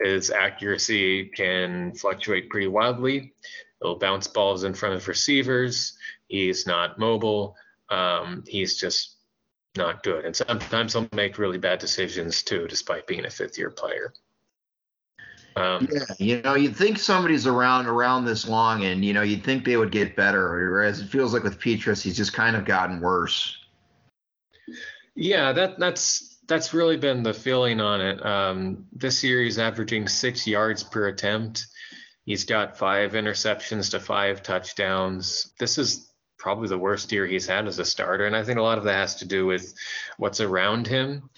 His 0.00 0.30
accuracy 0.30 1.26
can 1.26 1.94
fluctuate 1.94 2.50
pretty 2.50 2.66
wildly. 2.66 3.32
He'll 3.80 3.98
bounce 3.98 4.26
balls 4.26 4.64
in 4.64 4.74
front 4.74 4.94
of 4.94 5.08
receivers. 5.08 5.96
He's 6.28 6.66
not 6.66 6.98
mobile. 6.98 7.56
Um, 7.90 8.44
he's 8.46 8.78
just 8.78 9.16
not 9.76 10.02
good. 10.02 10.24
And 10.24 10.36
sometimes 10.36 10.92
he'll 10.92 11.08
make 11.12 11.38
really 11.38 11.58
bad 11.58 11.78
decisions 11.78 12.42
too, 12.42 12.66
despite 12.68 13.06
being 13.06 13.24
a 13.24 13.30
fifth 13.30 13.56
year 13.56 13.70
player. 13.70 14.12
Um, 15.56 15.88
yeah, 15.90 16.02
you 16.18 16.42
know, 16.42 16.54
you'd 16.54 16.76
think 16.76 16.98
somebody's 16.98 17.46
around 17.46 17.86
around 17.86 18.24
this 18.24 18.48
long, 18.48 18.84
and 18.84 19.04
you 19.04 19.12
know, 19.12 19.22
you'd 19.22 19.44
think 19.44 19.64
they 19.64 19.76
would 19.76 19.92
get 19.92 20.16
better. 20.16 20.50
Whereas 20.70 21.00
it 21.00 21.06
feels 21.06 21.32
like 21.32 21.44
with 21.44 21.60
Petras, 21.60 22.02
he's 22.02 22.16
just 22.16 22.32
kind 22.32 22.56
of 22.56 22.64
gotten 22.64 23.00
worse. 23.00 23.56
Yeah, 25.14 25.52
that 25.52 25.78
that's 25.78 26.33
that's 26.46 26.74
really 26.74 26.96
been 26.96 27.22
the 27.22 27.34
feeling 27.34 27.80
on 27.80 28.00
it. 28.00 28.24
Um, 28.24 28.86
this 28.92 29.24
year 29.24 29.42
he's 29.42 29.58
averaging 29.58 30.08
six 30.08 30.46
yards 30.46 30.82
per 30.82 31.08
attempt. 31.08 31.66
He's 32.24 32.44
got 32.44 32.78
five 32.78 33.12
interceptions 33.12 33.90
to 33.90 34.00
five 34.00 34.42
touchdowns. 34.42 35.52
This 35.58 35.78
is 35.78 36.10
probably 36.38 36.68
the 36.68 36.78
worst 36.78 37.12
year 37.12 37.26
he's 37.26 37.46
had 37.46 37.66
as 37.66 37.78
a 37.78 37.84
starter, 37.84 38.26
and 38.26 38.36
I 38.36 38.44
think 38.44 38.58
a 38.58 38.62
lot 38.62 38.78
of 38.78 38.84
that 38.84 38.94
has 38.94 39.16
to 39.16 39.26
do 39.26 39.46
with 39.46 39.74
what's 40.18 40.40
around 40.40 40.86
him. 40.86 41.28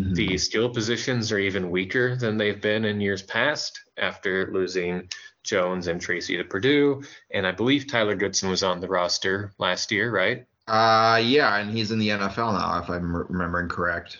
Mm-hmm. 0.00 0.14
The 0.14 0.38
skill 0.38 0.70
positions 0.70 1.30
are 1.30 1.38
even 1.38 1.70
weaker 1.70 2.16
than 2.16 2.36
they've 2.36 2.60
been 2.60 2.84
in 2.84 3.00
years 3.00 3.22
past 3.22 3.80
after 3.96 4.50
losing 4.52 5.08
Jones 5.44 5.86
and 5.86 6.00
Tracy 6.00 6.36
to 6.36 6.44
Purdue. 6.44 7.02
And 7.30 7.46
I 7.46 7.52
believe 7.52 7.86
Tyler 7.86 8.16
Goodson 8.16 8.50
was 8.50 8.62
on 8.62 8.80
the 8.80 8.88
roster 8.88 9.52
last 9.58 9.92
year, 9.92 10.10
right? 10.10 10.46
Uh, 10.66 11.20
yeah, 11.22 11.56
and 11.58 11.70
he's 11.70 11.90
in 11.90 11.98
the 11.98 12.08
NFL 12.08 12.58
now, 12.58 12.80
if 12.80 12.88
I'm 12.88 13.14
remembering 13.14 13.68
correct 13.68 14.18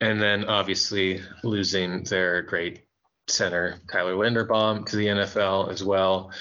and 0.00 0.20
then 0.20 0.44
obviously 0.44 1.22
losing 1.42 2.02
their 2.04 2.42
great 2.42 2.86
center 3.28 3.80
Tyler 3.90 4.14
Linderbaum 4.14 4.86
to 4.86 4.96
the 4.96 5.06
NFL 5.06 5.70
as 5.72 5.82
well. 5.82 6.32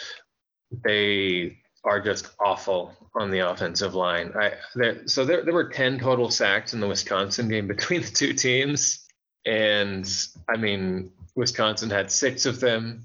They 0.83 1.57
are 1.83 2.01
just 2.01 2.29
awful 2.39 2.93
on 3.15 3.31
the 3.31 3.49
offensive 3.49 3.95
line. 3.95 4.33
I 4.39 4.53
there, 4.75 5.07
so 5.07 5.23
there 5.23 5.43
there 5.43 5.53
were 5.53 5.69
10 5.69 5.99
total 5.99 6.29
sacks 6.29 6.73
in 6.73 6.79
the 6.79 6.87
Wisconsin 6.87 7.47
game 7.47 7.67
between 7.67 8.01
the 8.01 8.09
two 8.11 8.33
teams 8.33 9.05
and 9.45 10.07
I 10.49 10.57
mean 10.57 11.11
Wisconsin 11.35 11.89
had 11.89 12.11
6 12.11 12.45
of 12.45 12.59
them. 12.59 13.03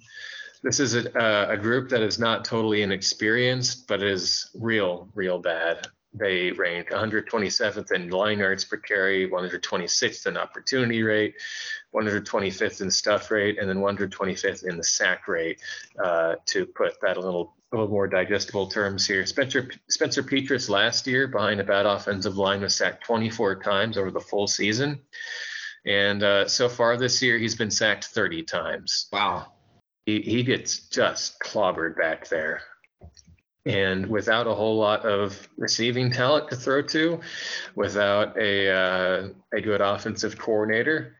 This 0.62 0.78
is 0.80 0.95
a, 0.95 1.47
a 1.50 1.57
group 1.57 1.88
that 1.90 2.02
is 2.02 2.19
not 2.19 2.45
totally 2.45 2.83
inexperienced 2.83 3.87
but 3.87 4.02
is 4.02 4.50
real 4.54 5.09
real 5.14 5.38
bad. 5.38 5.87
They 6.12 6.50
ranked 6.50 6.90
127th 6.90 7.93
in 7.93 8.11
line 8.11 8.40
yards 8.40 8.64
per 8.64 8.76
carry, 8.76 9.29
126th 9.29 10.26
in 10.26 10.37
opportunity 10.37 11.05
rate, 11.05 11.35
125th 11.95 12.81
in 12.81 12.90
stuff 12.90 13.31
rate, 13.31 13.59
and 13.59 13.69
then 13.69 13.79
125th 13.79 14.67
in 14.69 14.76
the 14.76 14.83
sack 14.83 15.29
rate. 15.29 15.61
Uh, 16.02 16.35
to 16.47 16.67
put 16.67 17.00
that 17.02 17.17
a 17.17 17.21
little 17.21 17.55
a 17.73 17.76
little 17.76 17.88
more 17.88 18.09
digestible 18.09 18.67
terms 18.67 19.07
here, 19.07 19.25
Spencer 19.25 19.71
Spencer 19.88 20.25
Petras 20.25 20.69
last 20.69 21.07
year 21.07 21.29
behind 21.29 21.61
a 21.61 21.64
bad 21.64 21.87
offensive 21.87 22.37
line 22.37 22.61
was 22.61 22.75
sacked 22.75 23.05
24 23.05 23.62
times 23.62 23.97
over 23.97 24.11
the 24.11 24.21
full 24.21 24.49
season, 24.49 25.00
and 25.87 26.25
uh, 26.25 26.49
so 26.49 26.69
far 26.69 26.97
this 26.97 27.23
year 27.23 27.38
he's 27.38 27.55
been 27.55 27.71
sacked 27.71 28.07
30 28.07 28.43
times. 28.43 29.07
Wow. 29.12 29.52
he, 30.07 30.21
he 30.21 30.43
gets 30.43 30.88
just 30.88 31.38
clobbered 31.38 31.97
back 31.97 32.29
there. 32.29 32.62
And 33.67 34.07
without 34.07 34.47
a 34.47 34.55
whole 34.55 34.79
lot 34.79 35.05
of 35.05 35.49
receiving 35.59 36.11
talent 36.11 36.49
to 36.49 36.57
throw 36.57 36.83
to, 36.83 37.21
without 37.75 38.38
a 38.38 38.71
uh, 38.71 39.29
a 39.52 39.61
good 39.61 39.83
offensive 39.83 40.38
coordinator, 40.38 41.17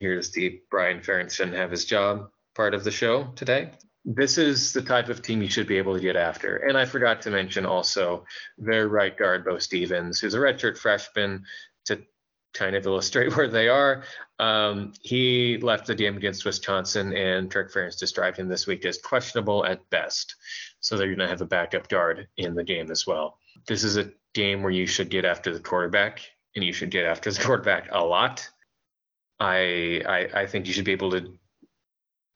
here's 0.00 0.32
the 0.32 0.60
Brian 0.70 1.00
Ferentz 1.00 1.34
shouldn't 1.34 1.56
have 1.56 1.70
his 1.70 1.84
job 1.84 2.30
part 2.56 2.74
of 2.74 2.82
the 2.82 2.90
show 2.90 3.28
today. 3.36 3.70
This 4.04 4.38
is 4.38 4.72
the 4.72 4.82
type 4.82 5.08
of 5.08 5.22
team 5.22 5.42
you 5.42 5.48
should 5.48 5.68
be 5.68 5.78
able 5.78 5.94
to 5.94 6.00
get 6.00 6.16
after. 6.16 6.56
And 6.56 6.78
I 6.78 6.86
forgot 6.86 7.22
to 7.22 7.30
mention 7.30 7.66
also 7.66 8.24
their 8.56 8.88
right 8.88 9.16
guard, 9.16 9.44
Beau 9.44 9.58
Stephens, 9.58 10.18
who's 10.18 10.34
a 10.34 10.38
redshirt 10.38 10.78
freshman, 10.78 11.44
kind 12.58 12.74
of 12.74 12.84
illustrate 12.84 13.34
where 13.36 13.48
they 13.48 13.68
are. 13.68 14.02
Um, 14.38 14.92
he 15.00 15.58
left 15.58 15.86
the 15.86 15.94
game 15.94 16.16
against 16.16 16.44
Wisconsin, 16.44 17.14
and 17.14 17.50
Kirk 17.50 17.72
Ferentz 17.72 17.98
described 17.98 18.36
him 18.36 18.48
this 18.48 18.66
week 18.66 18.84
as 18.84 18.98
questionable 18.98 19.64
at 19.64 19.88
best. 19.90 20.34
So 20.80 20.96
they're 20.96 21.06
going 21.06 21.18
to 21.18 21.28
have 21.28 21.40
a 21.40 21.46
backup 21.46 21.88
guard 21.88 22.28
in 22.36 22.54
the 22.54 22.64
game 22.64 22.90
as 22.90 23.06
well. 23.06 23.38
This 23.66 23.84
is 23.84 23.96
a 23.96 24.10
game 24.34 24.62
where 24.62 24.72
you 24.72 24.86
should 24.86 25.10
get 25.10 25.24
after 25.24 25.52
the 25.52 25.60
quarterback, 25.60 26.20
and 26.54 26.64
you 26.64 26.72
should 26.72 26.90
get 26.90 27.04
after 27.04 27.30
the 27.30 27.40
quarterback 27.44 27.88
a 27.92 28.04
lot. 28.04 28.48
I, 29.40 30.02
I, 30.06 30.42
I 30.42 30.46
think 30.46 30.66
you 30.66 30.72
should 30.72 30.84
be 30.84 30.92
able 30.92 31.12
to 31.12 31.38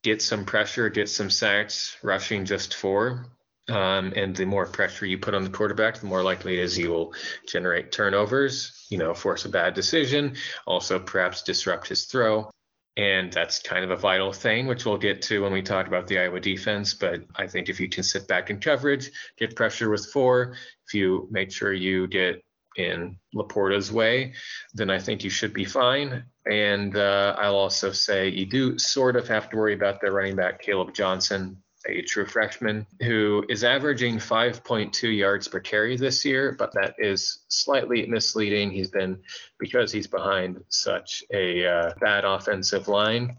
get 0.03 0.23
some 0.23 0.45
pressure, 0.45 0.89
get 0.89 1.09
some 1.09 1.31
sacks, 1.31 1.97
rushing 2.03 2.45
just 2.45 2.75
four. 2.75 3.27
Um, 3.69 4.13
and 4.17 4.35
the 4.35 4.45
more 4.45 4.67
pressure 4.67 5.07
you 5.07 5.19
put 5.19 5.35
on 5.35 5.45
the 5.45 5.51
quarterback, 5.51 5.99
the 5.99 6.07
more 6.07 6.23
likely 6.23 6.55
it 6.55 6.65
is 6.65 6.75
he 6.75 6.89
will 6.89 7.15
generate 7.47 7.93
turnovers, 7.93 8.87
you 8.91 8.99
know, 8.99 9.15
force 9.15 9.45
a 9.45 9.49
bad 9.49 9.75
decision, 9.75 10.35
also 10.67 10.99
perhaps 10.99 11.43
disrupt 11.43 11.89
his 11.89 12.07
throw. 12.07 12.51
And 12.97 13.33
that's 13.33 13.63
kind 13.63 13.85
of 13.85 13.91
a 13.91 13.97
vital 13.97 14.33
thing, 14.33 14.67
which 14.67 14.85
we'll 14.85 14.99
get 14.99 15.23
to 15.23 15.43
when 15.43 15.53
we 15.53 15.63
talk 15.63 15.87
about 15.87 16.09
the 16.09 16.19
Iowa 16.19 16.41
defense. 16.41 16.93
But 16.93 17.23
I 17.37 17.47
think 17.47 17.69
if 17.69 17.81
you 17.81 17.89
can 17.89 18.03
sit 18.03 18.29
back 18.29 18.51
in 18.51 18.61
coverage, 18.61 19.11
get 19.39 19.57
pressure 19.57 19.89
with 19.89 20.07
four, 20.13 20.57
if 20.87 20.93
you 20.93 21.29
make 21.31 21.53
sure 21.53 21.73
you 21.73 22.07
get 22.09 22.43
in 22.77 23.17
LaPorta's 23.35 23.93
way, 23.93 24.35
then 24.75 24.91
I 24.91 24.99
think 24.99 25.25
you 25.25 25.31
should 25.31 25.55
be 25.55 25.65
fine. 25.65 26.25
And 26.51 26.97
uh, 26.97 27.37
I'll 27.39 27.55
also 27.55 27.93
say 27.93 28.29
you 28.29 28.47
do 28.47 28.79
sort 28.79 29.17
of 29.17 29.29
have 29.29 29.49
to 29.51 29.57
worry 29.57 29.75
about 29.75 30.01
their 30.01 30.13
running 30.13 30.37
back, 30.37 30.61
Caleb 30.61 30.95
Johnson, 30.95 31.62
a 31.89 32.03
true 32.03 32.27
freshman 32.27 32.87
who 33.01 33.45
is 33.49 33.65
averaging 33.65 34.17
5.2 34.17 35.17
yards 35.17 35.49
per 35.49 35.61
carry 35.61 35.97
this 35.97 36.25
year, 36.25 36.55
but 36.59 36.73
that 36.75 36.95
is 36.99 37.45
slightly 37.49 38.07
misleading. 38.07 38.71
He's 38.71 38.91
been, 38.91 39.19
because 39.59 39.93
he's 39.93 40.07
behind 40.07 40.63
such 40.69 41.25
a 41.33 41.67
uh, 41.67 41.93
bad 42.01 42.25
offensive 42.25 42.89
line, 42.89 43.37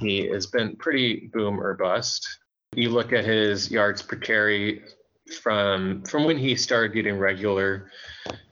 he 0.00 0.26
has 0.28 0.46
been 0.46 0.76
pretty 0.76 1.30
boom 1.32 1.60
or 1.60 1.74
bust. 1.74 2.26
You 2.74 2.90
look 2.90 3.12
at 3.12 3.24
his 3.24 3.70
yards 3.70 4.02
per 4.02 4.16
carry 4.16 4.82
from 5.42 6.02
from 6.02 6.24
when 6.24 6.38
he 6.38 6.54
started 6.54 6.94
getting 6.94 7.18
regular 7.18 7.90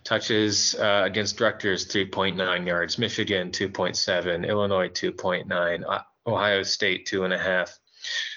touches 0.03 0.75
uh, 0.75 1.03
against 1.05 1.41
Rutgers 1.41 1.87
3.9 1.87 2.67
yards, 2.67 2.99
Michigan 2.99 3.51
2.7, 3.51 4.47
Illinois 4.47 4.89
2.9, 4.89 6.05
Ohio 6.27 6.63
State 6.63 7.07
two 7.07 7.25
and 7.25 7.33
a 7.33 7.39
half. 7.39 7.79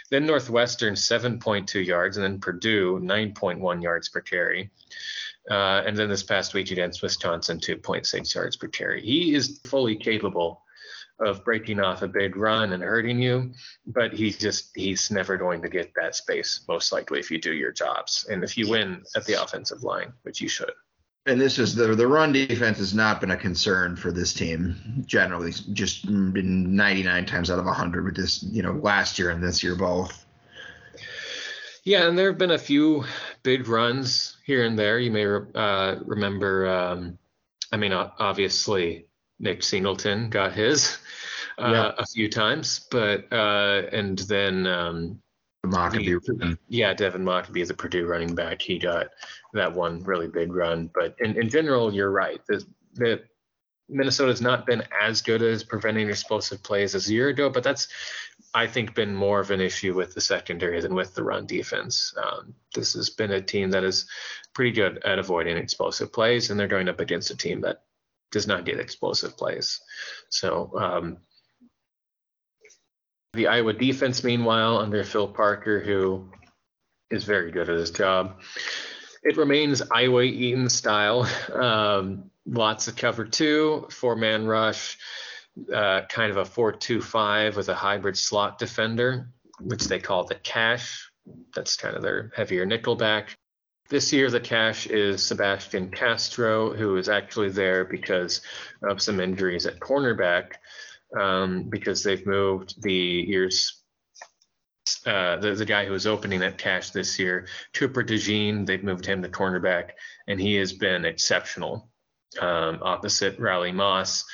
Then 0.09 0.25
Northwestern 0.25 0.93
7.2 0.93 1.85
yards, 1.85 2.17
and 2.17 2.23
then 2.23 2.39
Purdue 2.39 2.99
9.1 2.99 3.81
yards 3.81 4.09
per 4.09 4.21
carry. 4.21 4.69
Uh, 5.49 5.83
and 5.85 5.95
then 5.95 6.09
this 6.09 6.23
past 6.23 6.53
week 6.53 6.71
against 6.71 7.01
Wisconsin, 7.01 7.59
2.6 7.59 8.35
yards 8.35 8.55
per 8.57 8.67
carry. 8.67 9.01
He 9.01 9.33
is 9.33 9.59
fully 9.65 9.95
capable 9.95 10.63
of 11.19 11.43
breaking 11.43 11.79
off 11.79 12.03
a 12.03 12.07
big 12.07 12.35
run 12.35 12.73
and 12.73 12.83
hurting 12.83 13.21
you, 13.21 13.51
but 13.87 14.13
he's 14.13 14.37
just 14.37 14.69
he's 14.75 15.09
never 15.09 15.35
going 15.35 15.61
to 15.63 15.69
get 15.69 15.91
that 15.95 16.15
space 16.15 16.63
most 16.67 16.91
likely 16.91 17.19
if 17.19 17.31
you 17.31 17.41
do 17.41 17.53
your 17.53 17.71
jobs 17.71 18.27
and 18.29 18.43
if 18.43 18.55
you 18.57 18.69
win 18.69 19.01
at 19.15 19.25
the 19.25 19.41
offensive 19.41 19.83
line, 19.83 20.13
which 20.23 20.41
you 20.41 20.47
should 20.47 20.71
and 21.27 21.39
this 21.39 21.59
is 21.59 21.75
the 21.75 21.93
the 21.95 22.07
run 22.07 22.31
defense 22.31 22.77
has 22.77 22.93
not 22.93 23.19
been 23.19 23.31
a 23.31 23.37
concern 23.37 23.95
for 23.95 24.11
this 24.11 24.33
team 24.33 25.03
generally. 25.05 25.51
Just 25.73 26.05
been 26.05 26.75
99 26.75 27.25
times 27.25 27.51
out 27.51 27.59
of 27.59 27.65
100 27.65 28.05
with 28.05 28.15
this, 28.15 28.43
you 28.43 28.63
know, 28.63 28.73
last 28.73 29.19
year 29.19 29.29
and 29.29 29.43
this 29.43 29.61
year 29.61 29.75
both. 29.75 30.25
Yeah, 31.83 32.07
and 32.07 32.17
there 32.17 32.29
have 32.29 32.37
been 32.37 32.51
a 32.51 32.57
few 32.57 33.05
big 33.43 33.67
runs 33.67 34.37
here 34.45 34.65
and 34.65 34.77
there. 34.77 34.99
You 34.99 35.11
may 35.11 35.25
uh, 35.25 35.95
remember. 36.05 36.67
Um, 36.67 37.17
I 37.71 37.77
mean, 37.77 37.91
obviously 37.91 39.07
Nick 39.39 39.61
Singleton 39.63 40.29
got 40.29 40.53
his 40.53 40.97
uh, 41.57 41.71
yeah. 41.71 41.91
a 41.97 42.05
few 42.05 42.29
times, 42.29 42.87
but 42.89 43.31
uh, 43.31 43.83
and 43.91 44.19
then 44.19 44.65
um, 44.67 45.21
Mockobee. 45.69 46.57
Yeah, 46.67 46.93
Devin 46.93 47.23
Mockobee 47.23 47.61
is 47.61 47.69
a 47.69 47.73
Purdue 47.73 48.05
running 48.05 48.35
back. 48.35 48.61
He 48.61 48.79
got 48.79 49.07
that 49.53 49.73
one 49.73 50.03
really 50.03 50.27
big 50.27 50.53
run. 50.53 50.89
But 50.93 51.15
in, 51.19 51.37
in 51.37 51.49
general, 51.49 51.93
you're 51.93 52.11
right. 52.11 52.41
The, 52.47 52.65
the 52.93 53.23
Minnesota's 53.89 54.41
not 54.41 54.65
been 54.65 54.83
as 55.01 55.21
good 55.21 55.41
as 55.41 55.63
preventing 55.63 56.09
explosive 56.09 56.61
plays 56.61 56.93
as 56.93 57.07
a 57.07 57.13
year 57.13 57.29
ago, 57.29 57.49
but 57.49 57.63
that's 57.63 57.87
I 58.53 58.67
think 58.67 58.95
been 58.95 59.15
more 59.15 59.39
of 59.39 59.51
an 59.51 59.61
issue 59.61 59.93
with 59.93 60.13
the 60.13 60.21
secondary 60.21 60.81
than 60.81 60.95
with 60.95 61.13
the 61.13 61.23
run 61.23 61.45
defense. 61.45 62.13
Um, 62.21 62.53
this 62.73 62.93
has 62.93 63.09
been 63.09 63.31
a 63.31 63.41
team 63.41 63.71
that 63.71 63.83
is 63.83 64.07
pretty 64.53 64.71
good 64.71 65.03
at 65.05 65.19
avoiding 65.19 65.57
explosive 65.57 66.11
plays, 66.11 66.49
and 66.49 66.59
they're 66.59 66.67
going 66.67 66.89
up 66.89 66.99
against 66.99 67.31
a 67.31 67.37
team 67.37 67.61
that 67.61 67.83
does 68.31 68.47
not 68.47 68.65
get 68.65 68.79
explosive 68.79 69.37
plays. 69.37 69.79
So 70.29 70.71
um, 70.77 71.17
the 73.33 73.47
Iowa 73.47 73.73
defense, 73.73 74.23
meanwhile, 74.23 74.77
under 74.77 75.03
Phil 75.03 75.27
Parker, 75.27 75.79
who 75.79 76.29
is 77.09 77.23
very 77.23 77.51
good 77.51 77.69
at 77.69 77.77
his 77.77 77.91
job, 77.91 78.39
it 79.23 79.37
remains 79.37 79.81
Iowa 79.91 80.23
Eaton 80.23 80.69
style. 80.69 81.27
Um, 81.53 82.31
lots 82.45 82.87
of 82.87 82.95
cover 82.95 83.25
two, 83.25 83.87
four 83.89 84.15
man 84.15 84.47
rush, 84.47 84.97
uh, 85.73 86.01
kind 86.09 86.31
of 86.31 86.37
a 86.37 86.45
4 86.45 86.71
2 86.73 87.01
5 87.01 87.57
with 87.57 87.69
a 87.69 87.75
hybrid 87.75 88.17
slot 88.17 88.59
defender, 88.59 89.29
which 89.59 89.85
they 89.85 89.99
call 89.99 90.23
the 90.23 90.35
cash. 90.35 91.11
That's 91.55 91.75
kind 91.75 91.95
of 91.95 92.01
their 92.01 92.31
heavier 92.35 92.65
nickelback. 92.65 93.29
This 93.89 94.11
year, 94.11 94.29
the 94.29 94.39
cash 94.39 94.87
is 94.87 95.25
Sebastian 95.25 95.91
Castro, 95.91 96.73
who 96.73 96.97
is 96.97 97.07
actually 97.07 97.49
there 97.49 97.85
because 97.85 98.41
of 98.83 99.01
some 99.01 99.21
injuries 99.21 99.65
at 99.65 99.79
cornerback, 99.79 100.53
um, 101.17 101.63
because 101.69 102.03
they've 102.03 102.25
moved 102.25 102.81
the 102.81 102.93
years 102.93 103.83
uh, 105.05 105.37
the, 105.37 105.53
the 105.53 105.65
guy 105.65 105.85
who 105.85 105.91
was 105.91 106.07
opening 106.07 106.41
at 106.43 106.57
cash 106.57 106.91
this 106.91 107.19
year, 107.19 107.47
Cooper 107.73 108.03
DeJean, 108.03 108.65
they've 108.65 108.83
moved 108.83 109.05
him 109.05 109.21
to 109.21 109.29
cornerback, 109.29 109.91
and 110.27 110.39
he 110.39 110.55
has 110.55 110.73
been 110.73 111.05
exceptional 111.05 111.89
um, 112.39 112.79
opposite 112.81 113.39
Riley 113.39 113.71
Moss. 113.71 114.25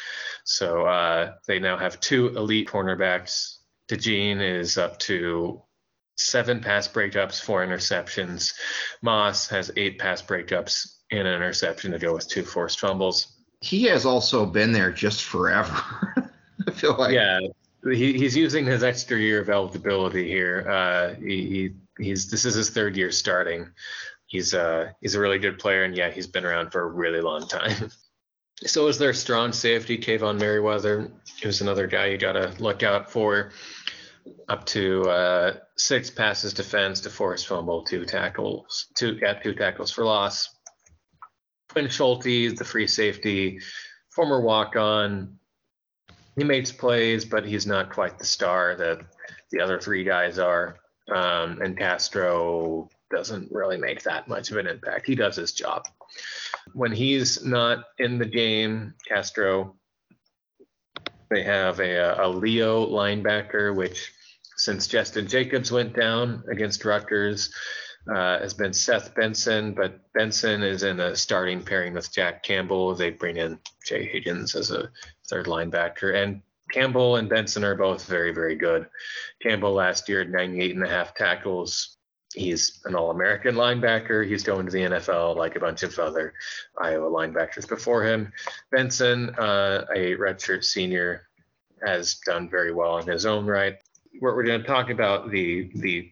So 0.46 0.86
uh, 0.86 1.34
they 1.48 1.60
now 1.60 1.78
have 1.78 2.00
two 2.00 2.30
elite 2.30 2.68
cornerbacks. 2.68 3.58
DeJean 3.90 4.42
is 4.42 4.78
up 4.78 5.00
to 5.00 5.62
seven 6.18 6.60
pass 6.60 6.88
breakups, 6.88 7.42
four 7.42 7.66
interceptions. 7.66 8.54
Moss 9.02 9.48
has 9.50 9.72
eight 9.78 10.00
pass 10.00 10.22
breakups 10.22 10.98
and 11.12 11.28
an 11.28 11.36
interception 11.36 11.92
to 11.92 12.00
go 12.00 12.14
with 12.14 12.28
two 12.28 12.44
forced 12.44 12.80
fumbles. 12.80 13.28
He 13.62 13.84
has 13.84 14.06
also 14.06 14.46
been 14.46 14.72
there 14.72 14.92
just 14.92 15.24
forever. 15.24 15.82
I 16.68 16.72
feel 16.72 16.96
like. 16.98 17.14
Yeah, 17.14 17.40
he, 17.84 18.14
he's 18.14 18.36
using 18.36 18.66
his 18.66 18.84
extra 18.84 19.18
year 19.18 19.42
of 19.42 19.50
eligibility 19.50 20.28
here. 20.28 20.68
Uh, 20.70 21.16
he, 21.16 21.72
he, 21.98 22.04
he's 22.04 22.30
this 22.30 22.46
is 22.46 22.56
his 22.56 22.70
third 22.70 22.96
year 22.96 23.12
starting. 23.12 23.70
He's 24.28 24.54
uh 24.54 24.92
he's 25.02 25.16
a 25.16 25.20
really 25.20 25.40
good 25.40 25.60
player, 25.60 25.84
and 25.84 25.96
yeah, 25.96 26.10
he's 26.10 26.28
been 26.28 26.46
around 26.46 26.72
for 26.72 26.82
a 26.82 26.88
really 26.88 27.22
long 27.22 27.48
time. 27.48 27.92
so 28.66 28.88
is 28.88 28.98
their 28.98 29.14
strong 29.14 29.54
safety, 29.54 29.98
Kaevon 29.98 30.40
Merriweather, 30.40 31.12
who's 31.42 31.62
another 31.62 31.88
guy 31.88 32.08
you 32.08 32.18
gotta 32.18 32.54
look 32.60 32.84
out 32.84 33.12
for. 33.12 33.52
Up 34.48 34.66
to 34.68 35.02
uh, 35.10 35.54
six 35.76 36.10
passes 36.10 36.54
defense 36.54 37.02
to 37.02 37.10
force 37.10 37.44
fumble, 37.44 37.84
two 37.84 38.06
tackles, 38.06 38.88
two 38.96 39.20
yeah, 39.22 39.34
two 39.34 39.54
tackles 39.54 39.92
for 39.92 40.06
loss. 40.06 40.50
Quinn 41.70 41.90
Schulte, 41.90 42.56
the 42.56 42.64
free 42.64 42.88
safety, 42.88 43.60
former 44.12 44.40
walk 44.40 44.76
on, 44.78 45.40
he 46.36 46.44
makes 46.44 46.72
plays, 46.72 47.26
but 47.26 47.46
he's 47.46 47.68
not 47.68 47.92
quite 47.92 48.18
the 48.18 48.26
star 48.26 48.76
that 48.76 49.02
the 49.52 49.60
other 49.60 49.80
three 49.80 50.04
guys 50.04 50.40
are. 50.40 50.78
Um, 51.14 51.62
and 51.62 51.78
Castro 51.78 52.90
doesn't 53.12 53.52
really 53.52 53.78
make 53.78 54.04
that 54.04 54.28
much 54.28 54.52
of 54.52 54.58
an 54.58 54.68
impact. 54.68 55.06
He 55.06 55.16
does 55.16 55.36
his 55.36 55.52
job. 55.52 55.86
When 56.74 56.92
he's 56.92 57.44
not 57.46 57.86
in 58.00 58.18
the 58.18 58.26
game, 58.26 58.94
Castro, 59.08 59.76
they 61.30 61.44
have 61.44 61.80
a, 61.80 62.16
a 62.20 62.28
Leo 62.28 62.86
linebacker, 62.88 63.76
which 63.76 64.14
since 64.56 64.88
Jestin 64.88 65.28
Jacobs 65.28 65.72
went 65.72 65.96
down 65.96 66.44
against 66.50 66.86
Rutgers, 66.86 67.54
uh, 68.08 68.40
has 68.40 68.54
been 68.54 68.74
Seth 68.74 69.16
Benson, 69.16 69.74
but 69.74 70.00
Benson 70.14 70.62
is 70.64 70.84
in 70.84 71.00
a 71.00 71.16
starting 71.16 71.62
pairing 71.64 71.94
with 71.94 72.12
Jack 72.12 72.44
Campbell. 72.44 72.96
They 72.96 73.12
bring 73.12 73.38
in 73.38 73.60
Jay 73.86 74.06
Higgins 74.06 74.56
as 74.56 74.72
a 74.72 74.90
third 75.30 75.46
linebacker, 75.46 76.16
and 76.16 76.42
Campbell 76.72 77.18
and 77.18 77.30
Benson 77.30 77.64
are 77.64 77.76
both 77.76 78.06
very, 78.06 78.34
very 78.34 78.56
good. 78.56 78.88
Campbell 79.42 79.74
last 79.74 80.10
year 80.10 80.20
had 80.20 80.32
98 80.32 80.76
and 80.76 80.84
a 80.84 80.90
half 80.90 81.14
tackles. 81.14 81.98
He's 82.34 82.82
an 82.86 82.96
All 82.96 83.12
American 83.12 83.56
linebacker. 83.56 84.28
He's 84.28 84.44
going 84.44 84.66
to 84.66 84.72
the 84.72 84.82
NFL 84.82 85.36
like 85.36 85.56
a 85.56 85.60
bunch 85.60 85.84
of 85.84 85.98
other 86.00 86.34
Iowa 86.78 87.10
linebackers 87.10 87.68
before 87.70 88.04
him. 88.04 88.34
Benson, 88.72 89.30
uh, 89.36 89.86
a 89.94 90.16
redshirt 90.16 90.64
senior, 90.64 91.28
has 91.86 92.16
done 92.26 92.50
very 92.50 92.74
well 92.74 92.98
in 92.98 93.08
his 93.08 93.26
own 93.26 93.46
right. 93.46 93.78
We're, 94.20 94.36
we're 94.36 94.46
going 94.46 94.62
to 94.62 94.68
talk 94.68 94.90
about 94.90 95.30
the 95.30 95.70
the 95.76 96.10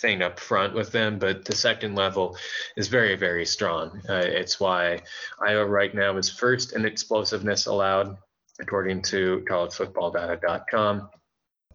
thing 0.00 0.22
up 0.22 0.38
front 0.38 0.74
with 0.74 0.92
them, 0.92 1.18
but 1.18 1.44
the 1.44 1.54
second 1.54 1.94
level 1.94 2.36
is 2.76 2.88
very, 2.88 3.16
very 3.16 3.46
strong. 3.46 4.00
Uh, 4.08 4.14
it's 4.24 4.60
why 4.60 5.00
Iowa 5.40 5.66
right 5.66 5.94
now 5.94 6.16
is 6.16 6.30
first 6.30 6.74
in 6.74 6.84
explosiveness 6.84 7.66
allowed, 7.66 8.16
according 8.60 9.02
to 9.02 9.44
collegefootballdata.com 9.48 11.10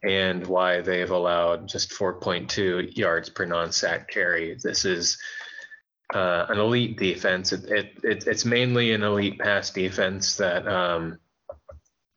and 0.04 0.48
why 0.48 0.82
they've 0.82 1.12
allowed 1.12 1.68
just 1.68 1.92
4.2 1.92 2.96
yards 2.98 3.30
per 3.30 3.46
non-sack 3.46 4.10
carry. 4.10 4.58
This 4.62 4.84
is 4.84 5.18
uh, 6.14 6.46
an 6.50 6.60
elite 6.60 6.98
defense. 6.98 7.54
It, 7.54 7.66
it, 7.66 7.92
it, 8.04 8.28
it's 8.28 8.46
mainly 8.46 8.94
an 8.94 9.04
elite 9.04 9.40
pass 9.40 9.70
defense 9.70 10.38
that 10.38 10.68
um, 10.68 11.20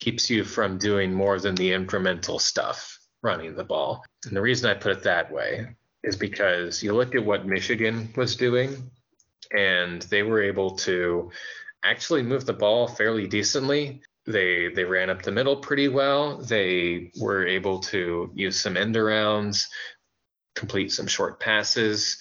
keeps 0.00 0.30
you 0.30 0.44
from 0.44 0.78
doing 0.78 1.12
more 1.12 1.38
than 1.38 1.54
the 1.54 1.72
incremental 1.72 2.40
stuff 2.40 2.93
running 3.24 3.56
the 3.56 3.64
ball. 3.64 4.04
And 4.26 4.36
the 4.36 4.42
reason 4.42 4.70
I 4.70 4.74
put 4.74 4.92
it 4.92 5.02
that 5.02 5.32
way 5.32 5.66
is 6.04 6.14
because 6.14 6.82
you 6.82 6.92
look 6.92 7.14
at 7.16 7.24
what 7.24 7.46
Michigan 7.46 8.10
was 8.14 8.36
doing, 8.36 8.90
and 9.56 10.02
they 10.02 10.22
were 10.22 10.42
able 10.42 10.76
to 10.76 11.32
actually 11.82 12.22
move 12.22 12.46
the 12.46 12.52
ball 12.52 12.86
fairly 12.86 13.26
decently 13.26 14.02
they 14.26 14.68
they 14.68 14.84
ran 14.84 15.10
up 15.10 15.22
the 15.22 15.32
middle 15.32 15.56
pretty 15.56 15.88
well. 15.88 16.38
They 16.38 17.12
were 17.20 17.46
able 17.46 17.80
to 17.80 18.30
use 18.34 18.58
some 18.58 18.76
end 18.76 18.94
arounds, 18.94 19.64
complete 20.54 20.92
some 20.92 21.06
short 21.06 21.40
passes, 21.40 22.18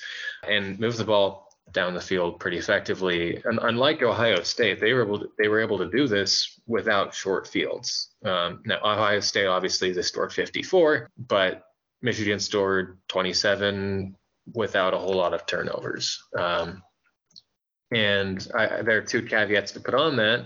and 0.47 0.79
move 0.79 0.97
the 0.97 1.05
ball 1.05 1.42
down 1.73 1.93
the 1.93 2.01
field 2.01 2.39
pretty 2.39 2.57
effectively. 2.57 3.41
And 3.43 3.59
unlike 3.61 4.01
Ohio 4.01 4.43
State, 4.43 4.79
they 4.79 4.93
were 4.93 5.03
able 5.03 5.19
to, 5.19 5.29
they 5.37 5.47
were 5.47 5.59
able 5.59 5.79
to 5.79 5.89
do 5.89 6.07
this 6.07 6.59
without 6.67 7.13
short 7.13 7.47
fields. 7.47 8.09
Um, 8.23 8.61
now 8.65 8.77
Ohio 8.83 9.19
State 9.19 9.47
obviously 9.47 9.91
they 9.91 10.01
scored 10.03 10.31
54, 10.31 11.09
but 11.17 11.63
Michigan 12.01 12.39
scored 12.39 12.99
27 13.09 14.15
without 14.53 14.93
a 14.93 14.97
whole 14.97 15.15
lot 15.15 15.33
of 15.33 15.45
turnovers. 15.45 16.21
Um, 16.37 16.83
and 17.91 18.47
I, 18.55 18.81
there 18.81 18.97
are 18.99 19.01
two 19.01 19.23
caveats 19.23 19.73
to 19.73 19.79
put 19.79 19.93
on 19.93 20.17
that. 20.17 20.45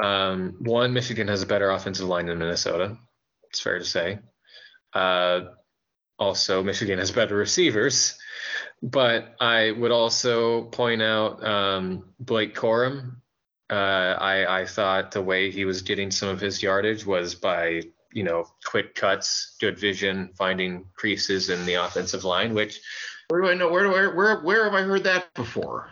Um, 0.00 0.56
one, 0.60 0.92
Michigan 0.92 1.28
has 1.28 1.42
a 1.42 1.46
better 1.46 1.70
offensive 1.70 2.08
line 2.08 2.26
than 2.26 2.38
Minnesota. 2.38 2.96
It's 3.50 3.60
fair 3.60 3.78
to 3.78 3.84
say. 3.84 4.18
Uh, 4.92 5.40
also, 6.18 6.62
Michigan 6.62 6.98
has 6.98 7.10
better 7.10 7.36
receivers. 7.36 8.16
But 8.82 9.36
I 9.40 9.70
would 9.70 9.92
also 9.92 10.64
point 10.64 11.02
out 11.02 11.44
um, 11.44 12.04
Blake 12.18 12.54
Corum. 12.54 13.16
Uh, 13.70 14.16
I, 14.18 14.62
I 14.62 14.66
thought 14.66 15.12
the 15.12 15.22
way 15.22 15.50
he 15.50 15.64
was 15.64 15.82
getting 15.82 16.10
some 16.10 16.28
of 16.28 16.40
his 16.40 16.62
yardage 16.62 17.06
was 17.06 17.34
by 17.34 17.82
you 18.12 18.24
know 18.24 18.44
quick 18.64 18.94
cuts, 18.94 19.56
good 19.60 19.78
vision, 19.78 20.30
finding 20.36 20.86
creases 20.94 21.48
in 21.48 21.64
the 21.64 21.74
offensive 21.74 22.24
line. 22.24 22.54
Which 22.54 22.80
where 23.28 23.40
do 23.40 23.48
I 23.48 23.54
know? 23.54 23.70
Where 23.70 23.84
do 23.84 23.94
I 23.94 24.14
where 24.14 24.40
where 24.40 24.64
have 24.64 24.74
I 24.74 24.82
heard 24.82 25.04
that 25.04 25.32
before? 25.34 25.90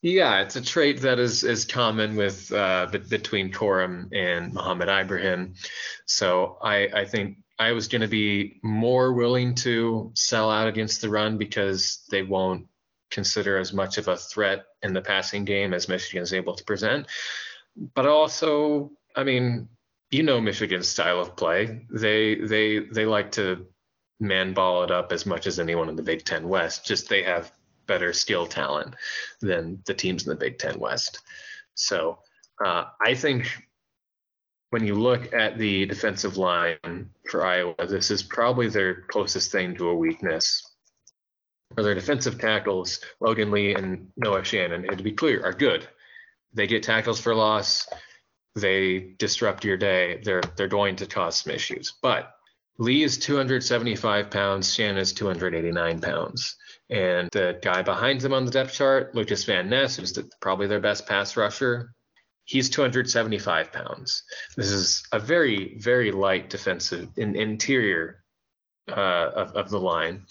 Yeah, 0.00 0.42
it's 0.42 0.54
a 0.54 0.62
trait 0.62 1.00
that 1.00 1.18
is 1.18 1.42
is 1.42 1.64
common 1.64 2.14
with 2.14 2.52
uh, 2.52 2.86
between 3.08 3.52
Corum 3.52 4.10
and 4.12 4.54
Mohamed 4.54 4.88
Ibrahim. 4.88 5.54
So 6.06 6.58
I 6.62 6.88
I 6.94 7.04
think 7.04 7.38
I 7.58 7.72
was 7.72 7.88
going 7.88 8.02
to 8.02 8.08
be 8.08 8.60
more 8.62 9.12
willing 9.12 9.54
to 9.56 10.12
sell 10.14 10.50
out 10.50 10.68
against 10.68 11.00
the 11.00 11.10
run 11.10 11.38
because 11.38 12.04
they 12.10 12.22
won't 12.22 12.66
consider 13.10 13.58
as 13.58 13.72
much 13.72 13.98
of 13.98 14.08
a 14.08 14.16
threat 14.16 14.64
in 14.82 14.92
the 14.92 15.00
passing 15.00 15.44
game 15.44 15.74
as 15.74 15.88
Michigan 15.88 16.22
is 16.22 16.32
able 16.32 16.54
to 16.54 16.64
present. 16.64 17.06
But 17.94 18.06
also, 18.06 18.92
I 19.16 19.24
mean, 19.24 19.68
you 20.10 20.22
know 20.22 20.40
Michigan's 20.40 20.88
style 20.88 21.20
of 21.20 21.36
play. 21.36 21.86
They 21.90 22.36
they 22.36 22.80
they 22.80 23.06
like 23.06 23.32
to 23.32 23.66
man 24.20 24.52
ball 24.52 24.84
it 24.84 24.90
up 24.90 25.12
as 25.12 25.26
much 25.26 25.46
as 25.46 25.58
anyone 25.58 25.88
in 25.88 25.96
the 25.96 26.02
Big 26.02 26.24
Ten 26.24 26.48
West. 26.48 26.86
Just 26.86 27.08
they 27.08 27.22
have 27.22 27.52
better 27.86 28.12
skill 28.12 28.46
talent 28.46 28.94
than 29.40 29.82
the 29.86 29.94
teams 29.94 30.24
in 30.26 30.30
the 30.30 30.36
Big 30.36 30.58
Ten 30.58 30.78
West. 30.78 31.20
So 31.74 32.18
uh, 32.64 32.84
I 33.04 33.14
think 33.14 33.67
when 34.70 34.84
you 34.84 34.94
look 34.94 35.32
at 35.32 35.58
the 35.58 35.86
defensive 35.86 36.36
line 36.36 37.10
for 37.30 37.44
Iowa, 37.44 37.74
this 37.86 38.10
is 38.10 38.22
probably 38.22 38.68
their 38.68 39.02
closest 39.02 39.50
thing 39.50 39.76
to 39.76 39.88
a 39.88 39.94
weakness. 39.94 40.64
For 41.74 41.82
their 41.82 41.94
defensive 41.94 42.38
tackles, 42.38 43.00
Logan 43.20 43.50
Lee 43.50 43.74
and 43.74 44.10
Noah 44.16 44.44
Shannon, 44.44 44.86
and 44.88 44.98
to 44.98 45.04
be 45.04 45.12
clear, 45.12 45.44
are 45.44 45.52
good. 45.52 45.86
They 46.54 46.66
get 46.66 46.82
tackles 46.82 47.20
for 47.20 47.34
loss. 47.34 47.86
They 48.54 49.14
disrupt 49.18 49.64
your 49.64 49.76
day. 49.76 50.20
They're 50.24 50.42
they're 50.56 50.66
going 50.66 50.96
to 50.96 51.06
cause 51.06 51.40
some 51.42 51.52
issues. 51.52 51.92
But 52.02 52.34
Lee 52.78 53.02
is 53.02 53.18
275 53.18 54.30
pounds. 54.30 54.74
Shannon 54.74 54.98
is 54.98 55.12
289 55.12 56.00
pounds. 56.00 56.56
And 56.90 57.28
the 57.32 57.58
guy 57.60 57.82
behind 57.82 58.24
him 58.24 58.32
on 58.32 58.44
the 58.44 58.50
depth 58.50 58.72
chart, 58.72 59.14
Lucas 59.14 59.44
Van 59.44 59.68
Ness, 59.68 59.96
who's 59.96 60.12
the, 60.12 60.28
probably 60.40 60.68
their 60.68 60.80
best 60.80 61.06
pass 61.06 61.36
rusher, 61.36 61.92
he's 62.48 62.70
275 62.70 63.72
pounds. 63.72 64.22
This 64.56 64.70
is 64.70 65.02
a 65.12 65.18
very, 65.18 65.76
very 65.78 66.10
light 66.10 66.48
defensive 66.48 67.10
in, 67.18 67.36
interior 67.36 68.24
uh, 68.88 69.30
of, 69.34 69.52
of 69.52 69.70
the 69.70 69.78
line. 69.78 70.24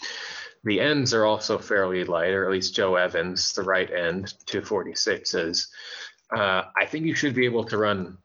The 0.64 0.82
ends 0.82 1.14
are 1.14 1.26
also 1.26 1.60
fairly 1.60 2.04
light, 2.04 2.32
or 2.32 2.46
at 2.46 2.52
least 2.52 2.76
Joe 2.76 2.96
Evans, 2.96 3.54
the 3.54 3.62
right 3.62 3.90
end, 3.90 4.34
246 4.48 5.36
is. 5.36 5.70
Uh, 6.36 6.64
I 6.76 6.86
think 6.88 7.06
you 7.06 7.14
should 7.14 7.36
be 7.36 7.46
able 7.46 7.64
to 7.66 7.78
run 7.78 8.18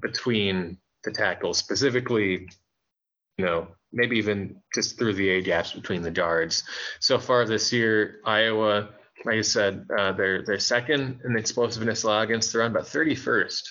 between 0.00 0.78
the 1.02 1.10
tackles, 1.10 1.58
specifically, 1.58 2.48
you 3.36 3.44
know, 3.44 3.66
maybe 3.92 4.16
even 4.16 4.62
just 4.72 4.96
through 4.96 5.14
the 5.14 5.28
A 5.30 5.42
gaps 5.42 5.72
between 5.72 6.02
the 6.02 6.10
guards. 6.10 6.62
So 7.00 7.18
far 7.18 7.44
this 7.44 7.72
year, 7.72 8.20
Iowa, 8.24 8.90
like 9.24 9.36
I 9.36 9.42
said, 9.42 9.86
uh, 9.96 10.12
they're 10.12 10.42
they're 10.42 10.58
second 10.58 11.20
in 11.24 11.36
explosiveness 11.36 12.02
allowed 12.02 12.22
against 12.22 12.52
the 12.52 12.58
run, 12.58 12.72
but 12.72 12.84
31st 12.84 13.62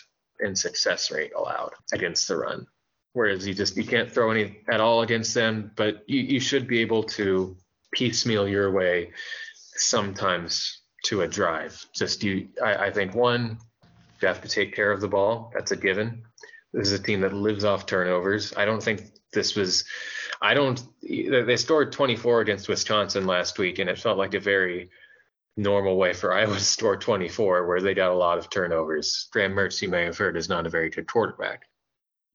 in 0.42 0.56
success 0.56 1.12
rate 1.12 1.32
allowed 1.38 1.72
against 1.94 2.28
the 2.28 2.38
run. 2.38 2.66
Whereas 3.14 3.46
you 3.46 3.54
just 3.54 3.78
you 3.78 3.86
can't 3.86 4.12
throw 4.12 4.32
any 4.32 4.60
at 4.70 4.82
all 4.82 5.02
against 5.02 5.34
them, 5.34 5.72
but 5.76 6.04
you, 6.08 6.22
you 6.22 6.40
should 6.40 6.68
be 6.68 6.80
able 6.80 7.04
to 7.04 7.56
piecemeal 7.92 8.48
your 8.48 8.72
way 8.72 9.12
sometimes 9.76 10.82
to 11.06 11.22
a 11.22 11.28
drive. 11.28 11.86
Just 11.94 12.24
you, 12.24 12.48
I, 12.64 12.88
I 12.88 12.92
think 12.92 13.14
one, 13.14 13.60
you 14.22 14.28
have 14.28 14.42
to 14.42 14.48
take 14.48 14.74
care 14.74 14.92
of 14.92 15.02
the 15.02 15.08
ball. 15.08 15.52
That's 15.54 15.72
a 15.72 15.76
given. 15.76 16.24
This 16.74 16.88
is 16.88 17.00
a 17.00 17.04
team 17.04 17.22
that 17.22 17.34
lives 17.34 17.66
off 17.66 17.86
turnovers. 17.86 18.54
I 18.58 18.66
don't 18.66 18.82
think 18.82 19.04
this 19.32 19.56
was 19.56 19.86
I 20.42 20.54
don't 20.54 20.82
they 21.02 21.56
scored 21.58 21.92
24 21.92 22.42
against 22.42 22.68
Wisconsin 22.68 23.26
last 23.26 23.60
week 23.60 23.80
and 23.80 23.90
it 23.90 24.00
felt 24.00 24.18
like 24.18 24.34
a 24.34 24.40
very 24.40 24.90
normal 25.58 25.98
way 25.98 26.14
for 26.14 26.34
Iowa 26.40 26.56
to 26.56 26.60
score 26.60 26.98
24 26.98 27.68
where 27.68 27.82
they 27.82 27.94
got 27.94 28.12
a 28.12 28.16
lot 28.16 28.38
of 28.38 28.50
turnovers. 28.50 29.28
Graham 29.32 29.54
Mertz 29.54 29.82
you 29.82 29.90
may 29.90 30.04
have 30.04 30.18
heard 30.18 30.38
is 30.38 30.50
not 30.50 30.66
a 30.66 30.70
very 30.70 30.90
good 30.90 31.08
quarterback. 31.08 31.64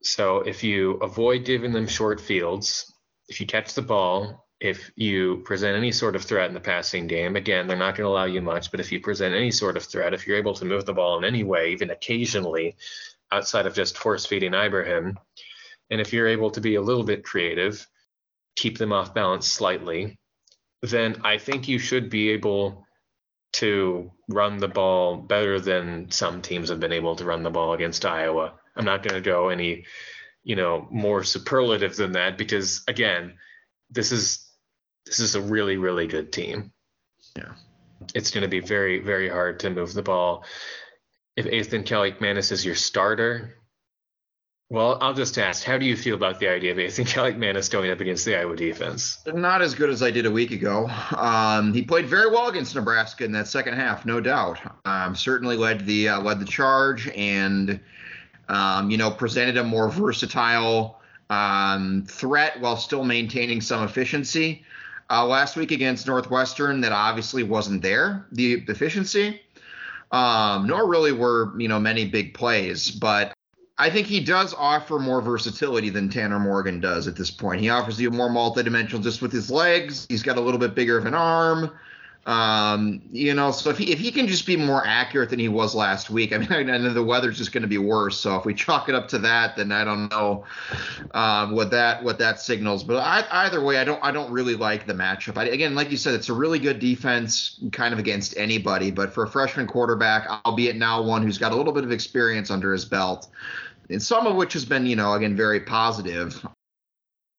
So 0.02 0.38
if 0.38 0.62
you 0.62 0.92
avoid 0.94 1.44
giving 1.44 1.72
them 1.72 1.88
short 1.88 2.20
fields, 2.20 2.92
if 3.28 3.40
you 3.40 3.46
catch 3.46 3.74
the 3.74 3.82
ball, 3.82 4.46
if 4.60 4.90
you 4.96 5.42
present 5.44 5.76
any 5.76 5.92
sort 5.92 6.16
of 6.16 6.24
threat 6.24 6.48
in 6.48 6.54
the 6.54 6.60
passing 6.60 7.06
game, 7.06 7.36
again, 7.36 7.66
they're 7.66 7.76
not 7.76 7.96
going 7.96 8.06
to 8.06 8.10
allow 8.10 8.24
you 8.24 8.40
much, 8.40 8.70
but 8.70 8.80
if 8.80 8.90
you 8.90 9.00
present 9.00 9.34
any 9.34 9.50
sort 9.50 9.76
of 9.76 9.84
threat, 9.84 10.14
if 10.14 10.26
you're 10.26 10.36
able 10.36 10.54
to 10.54 10.64
move 10.64 10.84
the 10.84 10.92
ball 10.92 11.18
in 11.18 11.24
any 11.24 11.44
way, 11.44 11.72
even 11.72 11.90
occasionally, 11.90 12.76
outside 13.30 13.66
of 13.66 13.74
just 13.74 13.98
force 13.98 14.26
feeding 14.26 14.54
Ibrahim, 14.54 15.18
and 15.90 16.00
if 16.00 16.12
you're 16.12 16.28
able 16.28 16.50
to 16.50 16.60
be 16.60 16.74
a 16.74 16.82
little 16.82 17.04
bit 17.04 17.24
creative, 17.24 17.86
keep 18.56 18.78
them 18.78 18.92
off 18.92 19.14
balance 19.14 19.46
slightly, 19.46 20.18
then 20.82 21.20
I 21.24 21.38
think 21.38 21.68
you 21.68 21.78
should 21.78 22.10
be 22.10 22.30
able 22.30 22.84
to 23.54 24.12
run 24.28 24.58
the 24.58 24.68
ball 24.68 25.16
better 25.16 25.60
than 25.60 26.10
some 26.10 26.42
teams 26.42 26.68
have 26.68 26.80
been 26.80 26.92
able 26.92 27.16
to 27.16 27.24
run 27.24 27.42
the 27.42 27.50
ball 27.50 27.72
against 27.72 28.04
Iowa. 28.04 28.54
I'm 28.76 28.84
not 28.84 29.02
going 29.02 29.14
to 29.14 29.20
go 29.20 29.48
any, 29.48 29.86
you 30.44 30.56
know, 30.56 30.86
more 30.90 31.24
superlative 31.24 31.96
than 31.96 32.12
that 32.12 32.38
because 32.38 32.84
again, 32.86 33.34
this 33.90 34.12
is 34.12 34.46
this 35.06 35.20
is 35.20 35.34
a 35.34 35.40
really 35.40 35.76
really 35.76 36.06
good 36.06 36.32
team. 36.32 36.72
Yeah. 37.36 37.52
It's 38.14 38.30
going 38.30 38.42
to 38.42 38.48
be 38.48 38.60
very 38.60 39.00
very 39.00 39.28
hard 39.28 39.60
to 39.60 39.70
move 39.70 39.94
the 39.94 40.02
ball. 40.02 40.44
If 41.36 41.46
Athan 41.46 41.84
Kaliakmanis 41.84 42.52
is 42.52 42.64
your 42.64 42.74
starter, 42.74 43.57
well, 44.70 44.98
I'll 45.00 45.14
just 45.14 45.38
ask, 45.38 45.64
how 45.64 45.78
do 45.78 45.86
you 45.86 45.96
feel 45.96 46.14
about 46.14 46.40
the 46.40 46.48
idea 46.48 46.72
of 46.72 46.78
Athan 46.78 47.06
Kaliakmanis 47.06 47.70
going 47.70 47.90
up 47.90 48.00
against 48.00 48.24
the 48.24 48.38
Iowa 48.38 48.56
defense? 48.56 49.18
Not 49.26 49.62
as 49.62 49.74
good 49.74 49.90
as 49.90 50.02
I 50.02 50.10
did 50.10 50.26
a 50.26 50.30
week 50.30 50.50
ago. 50.50 50.88
Um, 51.16 51.72
he 51.72 51.82
played 51.82 52.06
very 52.06 52.30
well 52.30 52.48
against 52.48 52.74
Nebraska 52.74 53.24
in 53.24 53.32
that 53.32 53.48
second 53.48 53.74
half, 53.74 54.04
no 54.04 54.20
doubt. 54.20 54.58
Um, 54.84 55.14
certainly 55.14 55.56
led 55.56 55.86
the 55.86 56.08
uh, 56.10 56.20
led 56.20 56.40
the 56.40 56.46
charge, 56.46 57.08
and 57.08 57.80
Um, 58.50 58.90
you 58.90 58.96
know, 58.96 59.10
presented 59.10 59.58
a 59.58 59.62
more 59.62 59.90
versatile 59.90 61.02
um, 61.28 62.06
threat 62.08 62.58
while 62.60 62.78
still 62.78 63.04
maintaining 63.04 63.60
some 63.60 63.84
efficiency. 63.84 64.64
Uh, 65.10 65.26
last 65.26 65.54
week 65.54 65.70
against 65.70 66.06
Northwestern, 66.06 66.80
that 66.80 66.92
obviously 66.92 67.42
wasn't 67.42 67.82
there, 67.82 68.24
the 68.32 68.64
efficiency, 68.66 69.42
um, 70.12 70.66
nor 70.66 70.88
really 70.88 71.12
were, 71.12 71.52
you 71.60 71.68
know, 71.68 71.78
many 71.78 72.06
big 72.06 72.32
plays. 72.32 72.90
But 72.90 73.34
I 73.78 73.90
think 73.90 74.08
he 74.08 74.20
does 74.20 74.54
offer 74.54 74.98
more 74.98 75.20
versatility 75.20 75.88
than 75.88 76.08
Tanner 76.08 76.40
Morgan 76.40 76.80
does 76.80 77.06
at 77.06 77.14
this 77.14 77.30
point. 77.30 77.60
He 77.60 77.70
offers 77.70 78.00
you 78.00 78.10
more 78.10 78.28
multidimensional 78.28 79.02
just 79.02 79.22
with 79.22 79.32
his 79.32 79.50
legs. 79.50 80.06
He's 80.08 80.22
got 80.22 80.36
a 80.36 80.40
little 80.40 80.58
bit 80.58 80.74
bigger 80.74 80.98
of 80.98 81.06
an 81.06 81.14
arm. 81.14 81.70
Um, 82.28 83.00
you 83.10 83.32
know, 83.32 83.52
so 83.52 83.70
if 83.70 83.78
he 83.78 83.90
if 83.90 83.98
he 83.98 84.12
can 84.12 84.26
just 84.26 84.44
be 84.44 84.54
more 84.54 84.86
accurate 84.86 85.30
than 85.30 85.38
he 85.38 85.48
was 85.48 85.74
last 85.74 86.10
week, 86.10 86.34
I 86.34 86.38
mean, 86.38 86.52
I 86.70 86.76
know 86.76 86.92
the 86.92 87.02
weather's 87.02 87.38
just 87.38 87.52
going 87.52 87.62
to 87.62 87.68
be 87.68 87.78
worse. 87.78 88.20
So 88.20 88.36
if 88.36 88.44
we 88.44 88.52
chalk 88.52 88.90
it 88.90 88.94
up 88.94 89.08
to 89.08 89.18
that, 89.20 89.56
then 89.56 89.72
I 89.72 89.82
don't 89.82 90.10
know 90.10 90.44
um, 91.12 91.52
what 91.52 91.70
that 91.70 92.04
what 92.04 92.18
that 92.18 92.38
signals. 92.38 92.84
But 92.84 92.98
I, 92.98 93.24
either 93.46 93.64
way, 93.64 93.78
I 93.78 93.84
don't 93.84 94.04
I 94.04 94.10
don't 94.10 94.30
really 94.30 94.56
like 94.56 94.86
the 94.86 94.92
matchup. 94.92 95.38
I, 95.38 95.44
again, 95.44 95.74
like 95.74 95.90
you 95.90 95.96
said, 95.96 96.12
it's 96.12 96.28
a 96.28 96.34
really 96.34 96.58
good 96.58 96.80
defense, 96.80 97.58
kind 97.72 97.94
of 97.94 97.98
against 97.98 98.36
anybody. 98.36 98.90
But 98.90 99.14
for 99.14 99.22
a 99.22 99.28
freshman 99.28 99.66
quarterback, 99.66 100.28
albeit 100.44 100.76
now 100.76 101.00
one 101.00 101.22
who's 101.22 101.38
got 101.38 101.52
a 101.52 101.56
little 101.56 101.72
bit 101.72 101.84
of 101.84 101.92
experience 101.92 102.50
under 102.50 102.74
his 102.74 102.84
belt, 102.84 103.28
and 103.90 104.02
some 104.02 104.26
of 104.26 104.36
which 104.36 104.52
has 104.52 104.64
been, 104.64 104.86
you 104.86 104.96
know, 104.96 105.14
again, 105.14 105.36
very 105.36 105.60
positive. 105.60 106.44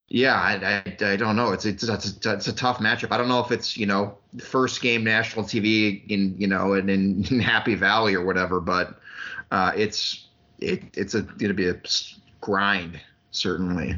Yeah, 0.08 0.34
I, 0.34 0.84
I, 0.88 1.12
I, 1.12 1.16
don't 1.16 1.36
know. 1.36 1.52
It's 1.52 1.66
it's 1.66 1.84
it's 1.84 2.26
a, 2.26 2.34
it's 2.34 2.48
a 2.48 2.54
tough 2.54 2.80
matchup. 2.80 3.12
I 3.12 3.18
don't 3.18 3.28
know 3.28 3.42
if 3.42 3.52
it's 3.52 3.78
you 3.78 3.86
know 3.86 4.18
first 4.40 4.82
game 4.82 5.04
national 5.04 5.46
TV 5.46 6.08
in 6.10 6.36
you 6.38 6.48
know 6.48 6.74
in, 6.74 6.90
in 6.90 7.24
Happy 7.40 7.76
Valley 7.76 8.16
or 8.16 8.26
whatever, 8.26 8.60
but 8.60 9.00
uh, 9.52 9.72
it's 9.76 10.28
it 10.58 10.84
it's 10.96 11.14
a 11.14 11.22
going 11.22 11.50
to 11.50 11.54
be 11.54 11.70
a 11.70 11.80
grind 12.42 13.00
certainly. 13.30 13.96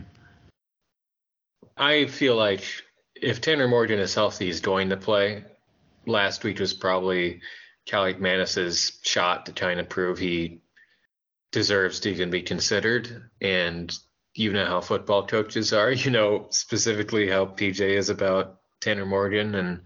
I 1.78 2.08
feel 2.08 2.36
like 2.36 2.66
if 3.16 3.40
Tanner 3.40 3.70
Morgan 3.70 4.00
is 4.00 4.14
healthy, 4.14 4.48
he's 4.48 4.60
going 4.60 4.90
to 4.90 4.98
play. 4.98 5.46
Last 6.06 6.44
week 6.44 6.60
was 6.60 6.74
probably 6.74 7.40
Kaliakmanis's 7.88 9.00
shot 9.04 9.46
to 9.46 9.54
try 9.54 9.72
and 9.72 9.90
prove 9.90 10.18
he 10.18 10.62
deserves 11.52 12.00
to 12.02 12.10
even 12.10 12.30
be 12.30 12.42
considered, 12.42 13.30
and 13.42 13.94
you 14.34 14.54
know 14.54 14.66
how 14.66 14.82
football 14.82 15.28
coaches 15.28 15.74
are. 15.74 15.92
You 15.92 16.12
know 16.12 16.48
specifically 16.50 17.30
how 17.30 17.46
PJ 17.46 17.82
is 17.82 18.10
about 18.10 18.60
Tanner 18.80 19.06
Morgan, 19.06 19.56
and 19.56 19.82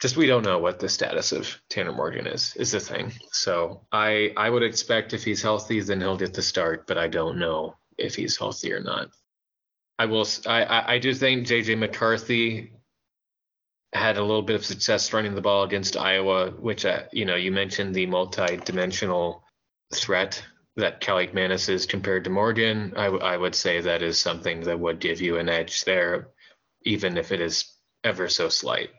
just 0.00 0.16
we 0.16 0.26
don't 0.26 0.44
know 0.44 0.58
what 0.58 0.80
the 0.80 0.88
status 0.88 1.32
of 1.32 1.60
Tanner 1.70 1.92
Morgan 1.92 2.26
is. 2.26 2.54
Is 2.56 2.72
the 2.72 2.80
thing. 2.80 3.12
So 3.32 3.86
I 3.92 4.32
I 4.36 4.50
would 4.50 4.62
expect 4.62 5.12
if 5.12 5.24
he's 5.24 5.42
healthy, 5.42 5.80
then 5.80 6.00
he'll 6.00 6.16
get 6.16 6.34
the 6.34 6.42
start, 6.42 6.86
but 6.86 6.98
I 6.98 7.08
don't 7.08 7.38
know 7.38 7.76
if 7.96 8.16
he's 8.16 8.36
healthy 8.36 8.72
or 8.72 8.80
not. 8.80 9.08
I 9.98 10.06
will. 10.06 10.26
I 10.46 10.94
I 10.94 10.98
do 10.98 11.14
think 11.14 11.46
JJ 11.46 11.78
McCarthy 11.78 12.72
had 13.92 14.16
a 14.16 14.24
little 14.24 14.42
bit 14.42 14.56
of 14.56 14.64
success 14.64 15.12
running 15.12 15.36
the 15.36 15.40
ball 15.40 15.62
against 15.62 15.96
Iowa, 15.96 16.50
which 16.50 16.84
uh, 16.84 17.04
you 17.12 17.24
know 17.24 17.36
you 17.36 17.52
mentioned 17.52 17.94
the 17.94 18.06
multi-dimensional 18.06 19.43
threat 19.94 20.42
that 20.76 21.00
Kaliakmanis 21.00 21.68
is 21.68 21.86
compared 21.86 22.24
to 22.24 22.30
Morgan, 22.30 22.92
I, 22.96 23.04
w- 23.04 23.22
I 23.22 23.36
would 23.36 23.54
say 23.54 23.80
that 23.80 24.02
is 24.02 24.18
something 24.18 24.60
that 24.62 24.78
would 24.78 24.98
give 24.98 25.20
you 25.20 25.38
an 25.38 25.48
edge 25.48 25.84
there, 25.84 26.28
even 26.82 27.16
if 27.16 27.30
it 27.30 27.40
is 27.40 27.72
ever 28.02 28.28
so 28.28 28.48
slight. 28.48 28.90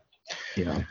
Yeah. 0.55 0.83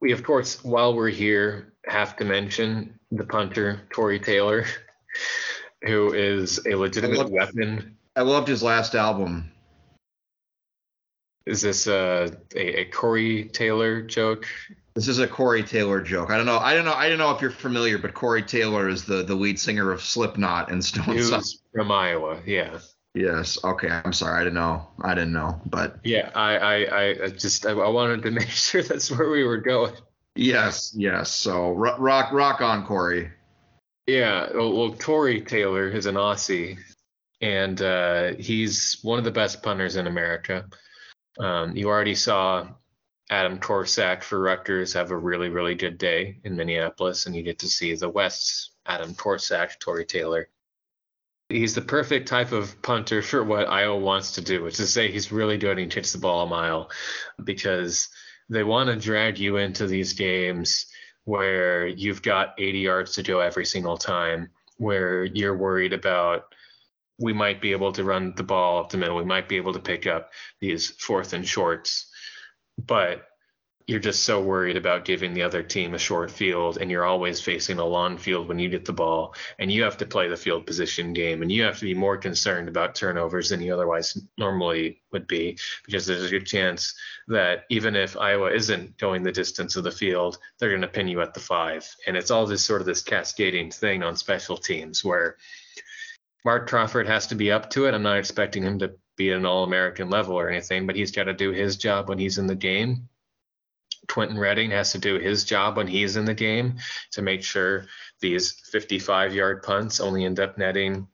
We, 0.00 0.12
of 0.12 0.22
course, 0.22 0.62
while 0.64 0.94
we're 0.94 1.08
here, 1.08 1.74
have 1.86 2.16
to 2.16 2.24
mention 2.24 2.98
the 3.10 3.24
punter, 3.24 3.82
Corey 3.92 4.20
Taylor, 4.20 4.64
who 5.82 6.12
is 6.12 6.60
a 6.66 6.74
legitimate 6.74 7.18
I 7.18 7.22
loved, 7.22 7.32
weapon. 7.32 7.96
I 8.14 8.22
loved 8.22 8.48
his 8.48 8.62
last 8.62 8.94
album. 8.94 9.50
Is 11.44 11.60
this 11.60 11.88
a, 11.88 12.36
a, 12.54 12.80
a 12.80 12.84
Corey 12.86 13.44
Taylor 13.44 14.02
joke? 14.02 14.46
This 14.94 15.08
is 15.08 15.18
a 15.20 15.26
Corey 15.26 15.62
Taylor 15.62 16.02
joke. 16.02 16.30
I 16.30 16.36
don't 16.36 16.44
know. 16.44 16.58
I 16.58 16.74
don't 16.74 16.84
know. 16.84 16.92
I 16.92 17.08
don't 17.08 17.18
know 17.18 17.30
if 17.30 17.40
you're 17.40 17.50
familiar, 17.50 17.96
but 17.96 18.12
Corey 18.12 18.42
Taylor 18.42 18.88
is 18.88 19.04
the 19.04 19.22
the 19.22 19.34
lead 19.34 19.58
singer 19.58 19.90
of 19.90 20.02
Slipknot 20.02 20.70
and 20.70 20.84
Stone 20.84 21.22
Sour. 21.22 21.40
from 21.74 21.90
Iowa. 21.90 22.40
Yeah. 22.44 22.78
Yes. 23.14 23.62
Okay. 23.64 23.88
I'm 23.88 24.12
sorry. 24.12 24.40
I 24.40 24.44
didn't 24.44 24.54
know. 24.54 24.86
I 25.02 25.14
didn't 25.14 25.32
know. 25.32 25.60
But 25.66 25.96
yeah, 26.04 26.30
I 26.34 26.56
I, 26.58 27.14
I 27.24 27.28
just 27.28 27.64
I, 27.64 27.70
I 27.70 27.88
wanted 27.88 28.22
to 28.22 28.30
make 28.40 28.50
sure 28.50 28.82
that's 28.82 29.10
where 29.10 29.30
we 29.30 29.44
were 29.44 29.58
going. 29.58 29.94
Yes. 30.34 30.94
Yes. 30.96 31.30
So 31.30 31.70
rock 31.70 32.30
rock 32.30 32.60
on 32.60 32.84
Corey. 32.84 33.30
Yeah. 34.06 34.48
Well, 34.54 34.76
well 34.76 34.92
Tory 34.92 35.40
Taylor 35.40 35.88
is 35.88 36.04
an 36.04 36.16
Aussie, 36.16 36.78
and 37.40 37.80
uh, 37.80 38.34
he's 38.38 38.98
one 39.02 39.18
of 39.18 39.24
the 39.24 39.30
best 39.30 39.62
punters 39.62 39.96
in 39.96 40.06
America. 40.06 40.66
Um, 41.38 41.74
you 41.74 41.88
already 41.88 42.14
saw 42.14 42.68
Adam 43.32 43.58
Korsak 43.58 44.22
for 44.22 44.40
Rutgers 44.40 44.92
have 44.92 45.10
a 45.10 45.16
really, 45.16 45.48
really 45.48 45.74
good 45.74 45.96
day 45.96 46.38
in 46.44 46.54
Minneapolis, 46.54 47.24
and 47.24 47.34
you 47.34 47.42
get 47.42 47.58
to 47.60 47.66
see 47.66 47.94
the 47.94 48.10
West's 48.10 48.72
Adam 48.84 49.14
Korsak, 49.14 49.78
Tory 49.80 50.04
Taylor. 50.04 50.50
He's 51.48 51.74
the 51.74 51.80
perfect 51.80 52.28
type 52.28 52.52
of 52.52 52.80
punter 52.82 53.22
for 53.22 53.42
what 53.42 53.70
Iowa 53.70 53.98
wants 53.98 54.32
to 54.32 54.42
do, 54.42 54.62
which 54.62 54.74
is 54.74 54.80
to 54.80 54.86
say 54.86 55.10
he's 55.10 55.32
really 55.32 55.56
good 55.56 55.78
and 55.78 55.90
hits 55.90 56.12
the 56.12 56.18
ball 56.18 56.42
a 56.42 56.46
mile 56.46 56.90
because 57.42 58.10
they 58.50 58.64
want 58.64 58.90
to 58.90 58.96
drag 58.96 59.38
you 59.38 59.56
into 59.56 59.86
these 59.86 60.12
games 60.12 60.84
where 61.24 61.86
you've 61.86 62.20
got 62.20 62.54
80 62.58 62.80
yards 62.80 63.14
to 63.14 63.22
go 63.22 63.40
every 63.40 63.64
single 63.64 63.96
time, 63.96 64.50
where 64.76 65.24
you're 65.24 65.56
worried 65.56 65.94
about 65.94 66.54
we 67.18 67.32
might 67.32 67.62
be 67.62 67.72
able 67.72 67.92
to 67.92 68.04
run 68.04 68.34
the 68.36 68.42
ball 68.42 68.80
up 68.80 68.90
the 68.90 68.98
middle, 68.98 69.16
we 69.16 69.24
might 69.24 69.48
be 69.48 69.56
able 69.56 69.72
to 69.72 69.78
pick 69.78 70.06
up 70.06 70.32
these 70.60 70.90
fourth 70.90 71.32
and 71.32 71.48
shorts 71.48 72.11
but 72.78 73.26
you're 73.86 74.00
just 74.00 74.24
so 74.24 74.40
worried 74.40 74.76
about 74.76 75.04
giving 75.04 75.34
the 75.34 75.42
other 75.42 75.62
team 75.62 75.94
a 75.94 75.98
short 75.98 76.30
field 76.30 76.78
and 76.78 76.90
you're 76.90 77.04
always 77.04 77.40
facing 77.40 77.78
a 77.78 77.84
long 77.84 78.16
field 78.16 78.48
when 78.48 78.58
you 78.58 78.68
get 78.68 78.84
the 78.84 78.92
ball 78.92 79.34
and 79.58 79.72
you 79.72 79.82
have 79.82 79.96
to 79.96 80.06
play 80.06 80.28
the 80.28 80.36
field 80.36 80.66
position 80.66 81.12
game 81.12 81.42
and 81.42 81.50
you 81.50 81.62
have 81.62 81.78
to 81.78 81.84
be 81.84 81.94
more 81.94 82.16
concerned 82.16 82.68
about 82.68 82.94
turnovers 82.94 83.48
than 83.48 83.60
you 83.60 83.74
otherwise 83.74 84.16
normally 84.38 85.02
would 85.12 85.26
be 85.26 85.58
because 85.84 86.06
there's 86.06 86.24
a 86.24 86.30
good 86.30 86.46
chance 86.46 86.94
that 87.28 87.64
even 87.70 87.96
if 87.96 88.16
Iowa 88.16 88.50
isn't 88.52 88.96
going 88.98 89.22
the 89.22 89.32
distance 89.32 89.76
of 89.76 89.84
the 89.84 89.90
field 89.90 90.38
they're 90.58 90.70
going 90.70 90.82
to 90.82 90.88
pin 90.88 91.08
you 91.08 91.20
at 91.20 91.34
the 91.34 91.40
5 91.40 91.96
and 92.06 92.16
it's 92.16 92.30
all 92.30 92.46
this 92.46 92.64
sort 92.64 92.80
of 92.80 92.86
this 92.86 93.02
cascading 93.02 93.70
thing 93.70 94.02
on 94.02 94.16
special 94.16 94.56
teams 94.56 95.04
where 95.04 95.36
Mark 96.44 96.68
Crawford 96.68 97.06
has 97.06 97.28
to 97.28 97.36
be 97.36 97.52
up 97.52 97.70
to 97.70 97.86
it. 97.86 97.94
I'm 97.94 98.02
not 98.02 98.18
expecting 98.18 98.64
him 98.64 98.80
to 98.80 98.94
be 99.16 99.30
at 99.30 99.36
an 99.36 99.46
all 99.46 99.64
American 99.64 100.10
level 100.10 100.38
or 100.38 100.48
anything, 100.48 100.86
but 100.86 100.96
he's 100.96 101.10
got 101.10 101.24
to 101.24 101.34
do 101.34 101.50
his 101.50 101.76
job 101.76 102.08
when 102.08 102.18
he's 102.18 102.38
in 102.38 102.46
the 102.46 102.54
game. 102.54 103.08
Quentin 104.08 104.38
Redding 104.38 104.70
has 104.70 104.92
to 104.92 104.98
do 104.98 105.18
his 105.18 105.44
job 105.44 105.76
when 105.76 105.86
he's 105.86 106.16
in 106.16 106.24
the 106.24 106.34
game 106.34 106.78
to 107.12 107.22
make 107.22 107.42
sure 107.42 107.86
these 108.20 108.52
55 108.70 109.34
yard 109.34 109.62
punts 109.62 110.00
only 110.00 110.24
end 110.24 110.40
up 110.40 110.58
netting 110.58 111.06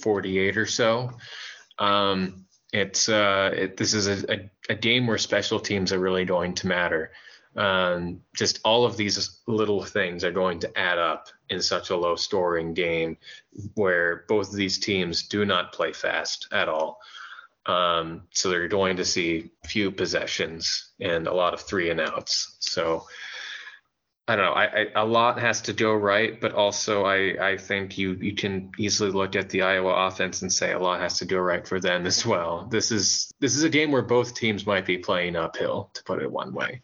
48 0.00 0.56
or 0.56 0.66
so. 0.66 1.10
Um, 1.78 2.46
it's 2.72 3.08
uh, 3.08 3.50
it, 3.54 3.76
this 3.76 3.94
is 3.94 4.06
a, 4.06 4.32
a, 4.32 4.50
a, 4.70 4.74
game 4.74 5.06
where 5.06 5.18
special 5.18 5.60
teams 5.60 5.92
are 5.92 5.98
really 5.98 6.24
going 6.24 6.54
to 6.54 6.66
matter. 6.66 7.12
Um, 7.56 8.20
just 8.34 8.60
all 8.64 8.84
of 8.84 8.96
these 8.96 9.40
little 9.46 9.84
things 9.84 10.24
are 10.24 10.32
going 10.32 10.58
to 10.60 10.78
add 10.78 10.98
up 10.98 11.28
in 11.50 11.62
such 11.62 11.90
a 11.90 11.96
low 11.96 12.16
scoring 12.16 12.74
game 12.74 13.16
where 13.74 14.24
both 14.28 14.48
of 14.48 14.56
these 14.56 14.78
teams 14.78 15.28
do 15.28 15.44
not 15.44 15.72
play 15.72 15.92
fast 15.92 16.48
at 16.50 16.68
all. 16.68 17.00
Um, 17.66 18.22
so 18.30 18.50
they're 18.50 18.68
going 18.68 18.96
to 18.96 19.04
see 19.04 19.50
few 19.66 19.90
possessions 19.90 20.92
and 21.00 21.26
a 21.26 21.34
lot 21.34 21.54
of 21.54 21.60
three 21.60 21.90
and 21.90 22.00
outs. 22.00 22.56
So 22.60 23.06
I 24.26 24.36
don't 24.36 24.46
know. 24.46 24.52
I, 24.52 24.64
I, 24.64 24.86
a 24.96 25.04
lot 25.04 25.38
has 25.38 25.62
to 25.62 25.74
go 25.74 25.92
right, 25.94 26.40
but 26.40 26.52
also 26.52 27.04
I, 27.04 27.52
I 27.52 27.56
think 27.58 27.98
you 27.98 28.12
you 28.14 28.34
can 28.34 28.72
easily 28.78 29.10
look 29.10 29.36
at 29.36 29.50
the 29.50 29.62
Iowa 29.62 30.06
offense 30.06 30.40
and 30.40 30.50
say 30.50 30.72
a 30.72 30.78
lot 30.78 31.00
has 31.00 31.18
to 31.18 31.26
go 31.26 31.38
right 31.38 31.66
for 31.66 31.78
them 31.78 32.06
as 32.06 32.24
well. 32.24 32.66
This 32.70 32.90
is 32.90 33.30
this 33.40 33.54
is 33.54 33.64
a 33.64 33.68
game 33.68 33.92
where 33.92 34.02
both 34.02 34.34
teams 34.34 34.66
might 34.66 34.86
be 34.86 34.96
playing 34.96 35.36
uphill, 35.36 35.90
to 35.92 36.02
put 36.04 36.22
it 36.22 36.30
one 36.30 36.54
way. 36.54 36.80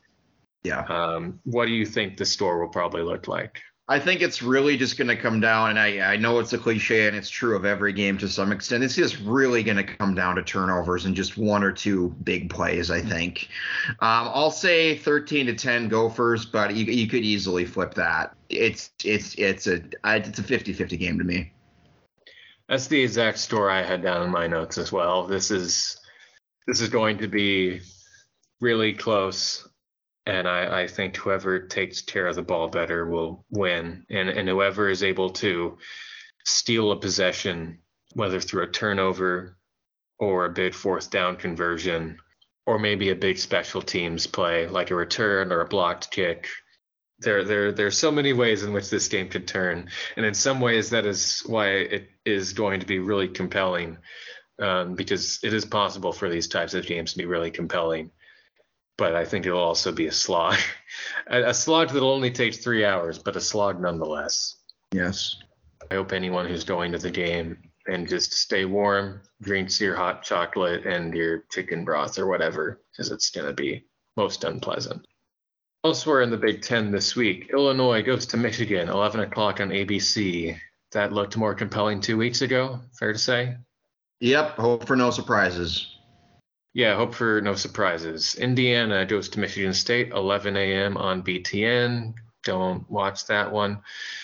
Yeah. 0.62 0.80
Um, 0.80 1.40
what 1.44 1.66
do 1.66 1.72
you 1.72 1.86
think 1.86 2.18
the 2.18 2.26
store 2.26 2.60
will 2.60 2.68
probably 2.68 3.02
look 3.02 3.26
like? 3.26 3.62
I 3.90 3.98
think 3.98 4.22
it's 4.22 4.40
really 4.40 4.76
just 4.76 4.96
going 4.96 5.09
to 5.09 5.16
come 5.16 5.40
down, 5.40 5.70
and 5.70 5.79
I, 5.79 6.12
I 6.12 6.16
know 6.16 6.38
it's 6.38 6.53
a 6.53 6.59
cliche 6.59 7.09
and 7.09 7.16
it's 7.16 7.29
true 7.29 7.57
of 7.57 7.64
every 7.64 7.92
game 7.92 8.16
to 8.18 8.29
some 8.29 8.53
extent. 8.53 8.85
It's 8.85 8.94
just 8.94 9.18
really 9.18 9.64
going 9.64 9.79
to 9.79 9.83
come 9.83 10.14
down 10.14 10.37
to 10.37 10.44
turnovers 10.44 11.07
and 11.07 11.16
just 11.16 11.37
one 11.37 11.64
or 11.64 11.72
two 11.72 12.11
big 12.22 12.50
plays, 12.50 12.92
I 12.92 13.00
think. 13.00 13.48
Um, 13.98 14.31
I'll 14.33 14.53
say 14.53 14.96
13 14.96 15.46
to 15.46 15.55
10 15.55 15.88
Gophers, 15.88 16.46
but 16.46 16.76
you, 16.76 16.85
you 16.85 17.09
could 17.09 17.24
easily 17.24 17.64
flip 17.64 17.94
that. 17.94 18.37
It's 18.48 18.92
it's 19.05 19.35
it's 19.35 19.66
a 19.66 19.83
it's 20.05 20.38
a 20.38 20.42
50-50 20.42 20.96
game 20.96 21.18
to 21.18 21.24
me. 21.24 21.53
That's 22.68 22.87
the 22.87 23.03
exact 23.03 23.38
score 23.38 23.68
I 23.68 23.83
had 23.83 24.03
down 24.03 24.22
in 24.22 24.31
my 24.31 24.46
notes 24.46 24.79
as 24.79 24.92
well. 24.92 25.26
This 25.26 25.50
is 25.50 26.00
this 26.68 26.81
is 26.81 26.90
going 26.90 27.18
to 27.18 27.26
be 27.26 27.81
really 28.61 28.92
close 28.92 29.68
And 30.26 30.46
I, 30.46 30.83
I 30.83 30.87
think 30.87 31.16
whoever 31.16 31.61
takes 31.61 32.02
care 32.02 32.26
of 32.26 32.37
the 32.37 32.42
ball 32.42 32.68
better 32.68 33.06
will 33.06 33.44
win. 33.50 34.04
And, 34.11 34.28
and 34.28 34.48
whoever 34.48 34.88
is 34.88 35.02
able 35.02 35.30
to 35.30 35.78
steal 36.44 36.92
a 36.92 37.00
possession, 37.00 37.78
whether 38.14 38.40
through 38.40 38.64
a 38.64 38.70
turnover 38.70 39.56
or 40.18 40.44
a 40.44 40.50
big 40.50 40.74
fourth 40.74 41.11
down 41.11 41.37
conversion, 41.37 42.18
or 42.66 42.78
maybe 42.78 43.11
a 43.11 43.16
big 43.16 43.38
special 43.38 43.83
teams 43.83 44.26
play 44.26 44.68
like 44.68 44.90
a 44.90 44.94
return 44.94 45.50
or 45.50 45.62
a 45.62 45.68
blocked 45.68 46.11
kick. 46.11 46.48
There, 47.20 47.44
there, 47.44 47.72
there 47.72 47.87
are 47.87 47.90
so 47.90 48.11
many 48.11 48.33
ways 48.33 48.62
in 48.62 48.72
which 48.72 48.90
this 48.90 49.09
game 49.09 49.28
could 49.28 49.48
turn, 49.48 49.90
and 50.16 50.24
in 50.24 50.35
some 50.35 50.61
ways 50.61 50.90
that 50.90 51.04
is 51.04 51.42
why 51.46 51.68
it 51.68 52.09
is 52.24 52.52
going 52.52 52.80
to 52.80 52.87
be 52.87 52.98
really 52.98 53.28
compelling, 53.28 53.98
um, 54.61 54.94
because 54.94 55.38
it 55.42 55.52
is 55.52 55.64
possible 55.64 56.12
for 56.12 56.30
these 56.30 56.48
types 56.48 56.72
of 56.74 56.87
games 56.87 57.12
to 57.12 57.18
be 57.18 57.26
really 57.26 57.50
compelling. 57.50 58.11
But 59.00 59.14
I 59.14 59.24
think 59.24 59.46
it'll 59.46 59.58
also 59.58 59.92
be 59.92 60.08
a 60.08 60.12
slog, 60.12 60.58
a, 61.26 61.48
a 61.48 61.54
slog 61.54 61.88
that'll 61.88 62.10
only 62.10 62.30
take 62.30 62.54
three 62.54 62.84
hours, 62.84 63.18
but 63.18 63.34
a 63.34 63.40
slog 63.40 63.80
nonetheless. 63.80 64.56
Yes. 64.92 65.38
I 65.90 65.94
hope 65.94 66.12
anyone 66.12 66.46
who's 66.46 66.64
going 66.64 66.92
to 66.92 66.98
the 66.98 67.10
game 67.10 67.56
and 67.86 68.06
just 68.06 68.34
stay 68.34 68.66
warm, 68.66 69.22
drinks 69.40 69.80
your 69.80 69.96
hot 69.96 70.22
chocolate 70.22 70.84
and 70.84 71.14
your 71.14 71.44
chicken 71.50 71.82
broth 71.82 72.18
or 72.18 72.26
whatever, 72.26 72.82
because 72.92 73.10
it's 73.10 73.30
going 73.30 73.46
to 73.46 73.54
be 73.54 73.86
most 74.18 74.44
unpleasant. 74.44 75.06
Elsewhere 75.82 76.20
in 76.20 76.28
the 76.28 76.36
Big 76.36 76.60
Ten 76.60 76.90
this 76.90 77.16
week, 77.16 77.48
Illinois 77.54 78.02
goes 78.02 78.26
to 78.26 78.36
Michigan, 78.36 78.90
11 78.90 79.20
o'clock 79.20 79.62
on 79.62 79.70
ABC. 79.70 80.58
That 80.92 81.14
looked 81.14 81.38
more 81.38 81.54
compelling 81.54 82.02
two 82.02 82.18
weeks 82.18 82.42
ago, 82.42 82.80
fair 82.98 83.14
to 83.14 83.18
say? 83.18 83.56
Yep, 84.20 84.56
hope 84.56 84.86
for 84.86 84.94
no 84.94 85.10
surprises. 85.10 85.96
Yeah, 86.72 86.96
hope 86.96 87.14
for 87.14 87.40
no 87.40 87.54
surprises. 87.54 88.37
Indiana 88.37 89.04
goes 89.04 89.28
to 89.30 89.40
Michigan 89.40 89.74
State, 89.74 90.12
11 90.12 90.56
a.m. 90.56 90.96
on 90.96 91.22
BTN 91.22 92.14
don't 92.42 92.88
watch 92.90 93.26
that 93.26 93.52
one. 93.52 93.80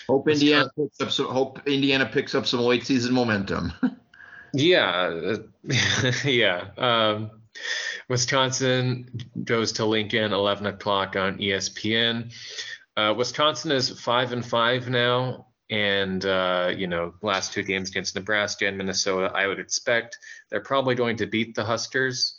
Hope 0.07 0.27
Indiana 0.27 0.69
picks 0.75 0.99
up 1.01 1.11
some. 1.11 1.27
Hope 1.27 1.67
Indiana 1.67 2.05
picks 2.05 2.35
up 2.35 2.45
some 2.45 2.61
late 2.61 2.85
season 2.85 3.13
momentum. 3.13 3.73
yeah, 4.53 5.35
yeah. 6.23 6.67
Um, 6.77 7.31
Wisconsin 8.09 9.19
goes 9.43 9.73
to 9.73 9.85
Lincoln, 9.85 10.31
11 10.31 10.65
o'clock 10.67 11.15
on 11.15 11.37
ESPN. 11.37 12.33
Uh, 12.95 13.13
Wisconsin 13.15 13.71
is 13.71 13.89
five 13.99 14.31
and 14.31 14.45
five 14.45 14.89
now, 14.89 15.47
and 15.69 16.25
uh, 16.25 16.71
you 16.75 16.87
know, 16.87 17.13
last 17.21 17.53
two 17.53 17.63
games 17.63 17.89
against 17.89 18.15
Nebraska 18.15 18.65
and 18.67 18.77
Minnesota, 18.77 19.31
I 19.35 19.45
would 19.47 19.59
expect 19.59 20.17
they're 20.49 20.61
probably 20.61 20.95
going 20.95 21.17
to 21.17 21.27
beat 21.27 21.53
the 21.53 21.63
Huskers, 21.63 22.36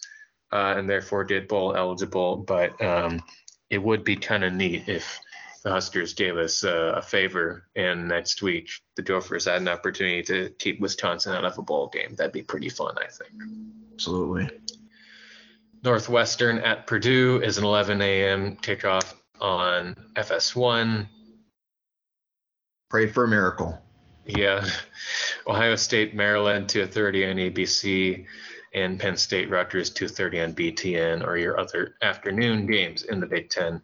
uh, 0.53 0.75
and 0.77 0.89
therefore 0.89 1.25
get 1.25 1.49
bowl 1.49 1.75
eligible. 1.77 2.37
But 2.37 2.81
um, 2.83 3.23
it 3.71 3.83
would 3.83 4.05
be 4.05 4.17
kind 4.17 4.45
of 4.45 4.53
neat 4.53 4.89
if 4.89 5.21
the 5.65 5.71
Huskers 5.71 6.15
gave 6.15 6.37
us 6.37 6.65
uh, 6.65 6.95
a 6.97 7.03
favor, 7.03 7.67
and 7.77 8.09
next 8.09 8.43
week 8.43 8.71
the 8.97 9.03
Gophers 9.03 9.47
had 9.47 9.61
an 9.61 9.69
opportunity 9.69 10.23
to 10.23 10.51
keep 10.59 10.81
Wisconsin 10.81 11.35
out 11.35 11.45
of 11.45 11.59
a 11.59 11.63
bowl 11.63 11.89
game. 11.89 12.15
That'd 12.17 12.33
be 12.33 12.43
pretty 12.43 12.69
fun, 12.69 12.95
I 12.99 13.07
think. 13.07 13.43
Absolutely. 13.95 14.49
Northwestern 15.85 16.59
at 16.59 16.87
Purdue 16.87 17.41
is 17.43 17.59
an 17.59 17.65
11 17.65 18.01
a.m. 18.01 18.57
kickoff 18.57 19.15
on 19.41 19.95
FS1. 20.17 21.07
Pray 22.91 23.07
for 23.07 23.25
a 23.25 23.29
miracle. 23.29 23.79
Yeah. 24.27 24.65
Ohio 25.47 25.77
State, 25.77 26.15
Maryland, 26.15 26.69
2:30 26.69 27.31
on 27.31 27.37
ABC, 27.37 28.27
and 28.75 28.99
Penn 28.99 29.17
State, 29.17 29.51
Rutgers, 29.51 29.91
2:30 29.91 30.45
on 30.45 30.55
BTN, 30.55 31.27
or 31.27 31.37
your 31.37 31.59
other 31.59 31.95
afternoon 32.03 32.67
games 32.67 33.03
in 33.03 33.21
the 33.21 33.27
Big 33.27 33.51
Ten 33.51 33.81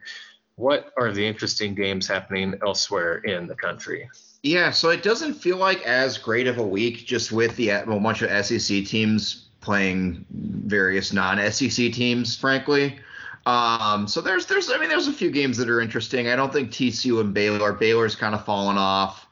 what 0.56 0.92
are 0.96 1.12
the 1.12 1.26
interesting 1.26 1.74
games 1.74 2.06
happening 2.06 2.54
elsewhere 2.64 3.16
in 3.18 3.46
the 3.46 3.56
country? 3.56 4.08
Yeah, 4.42 4.70
so 4.70 4.90
it 4.90 5.02
doesn't 5.02 5.34
feel 5.34 5.56
like 5.56 5.82
as 5.82 6.18
great 6.18 6.46
of 6.46 6.58
a 6.58 6.62
week 6.62 7.06
just 7.06 7.32
with 7.32 7.56
the 7.56 7.70
well, 7.86 7.98
bunch 7.98 8.22
of 8.22 8.44
SEC 8.44 8.84
teams 8.84 9.46
playing 9.60 10.24
various 10.30 11.12
non-SEC 11.12 11.92
teams, 11.92 12.36
frankly. 12.36 12.98
Um, 13.46 14.06
so 14.06 14.20
there's 14.20 14.46
there's 14.46 14.70
I 14.70 14.78
mean 14.78 14.88
there's 14.88 15.08
a 15.08 15.12
few 15.12 15.30
games 15.30 15.56
that 15.56 15.68
are 15.68 15.80
interesting. 15.80 16.28
I 16.28 16.36
don't 16.36 16.52
think 16.52 16.70
TCU 16.70 17.20
and 17.20 17.34
Baylor 17.34 17.72
Baylor's 17.72 18.14
kind 18.14 18.34
of 18.34 18.44
fallen 18.44 18.78
off. 18.78 19.26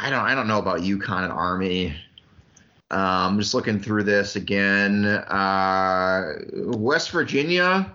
I 0.00 0.10
don't 0.10 0.20
I 0.20 0.34
don't 0.34 0.48
know 0.48 0.58
about 0.58 0.80
UConn 0.80 1.24
and 1.24 1.32
Army. 1.32 1.96
Um, 2.92 3.38
just 3.38 3.54
looking 3.54 3.80
through 3.80 4.02
this 4.04 4.36
again. 4.36 5.06
Uh, 5.06 6.34
West 6.52 7.10
Virginia 7.10 7.90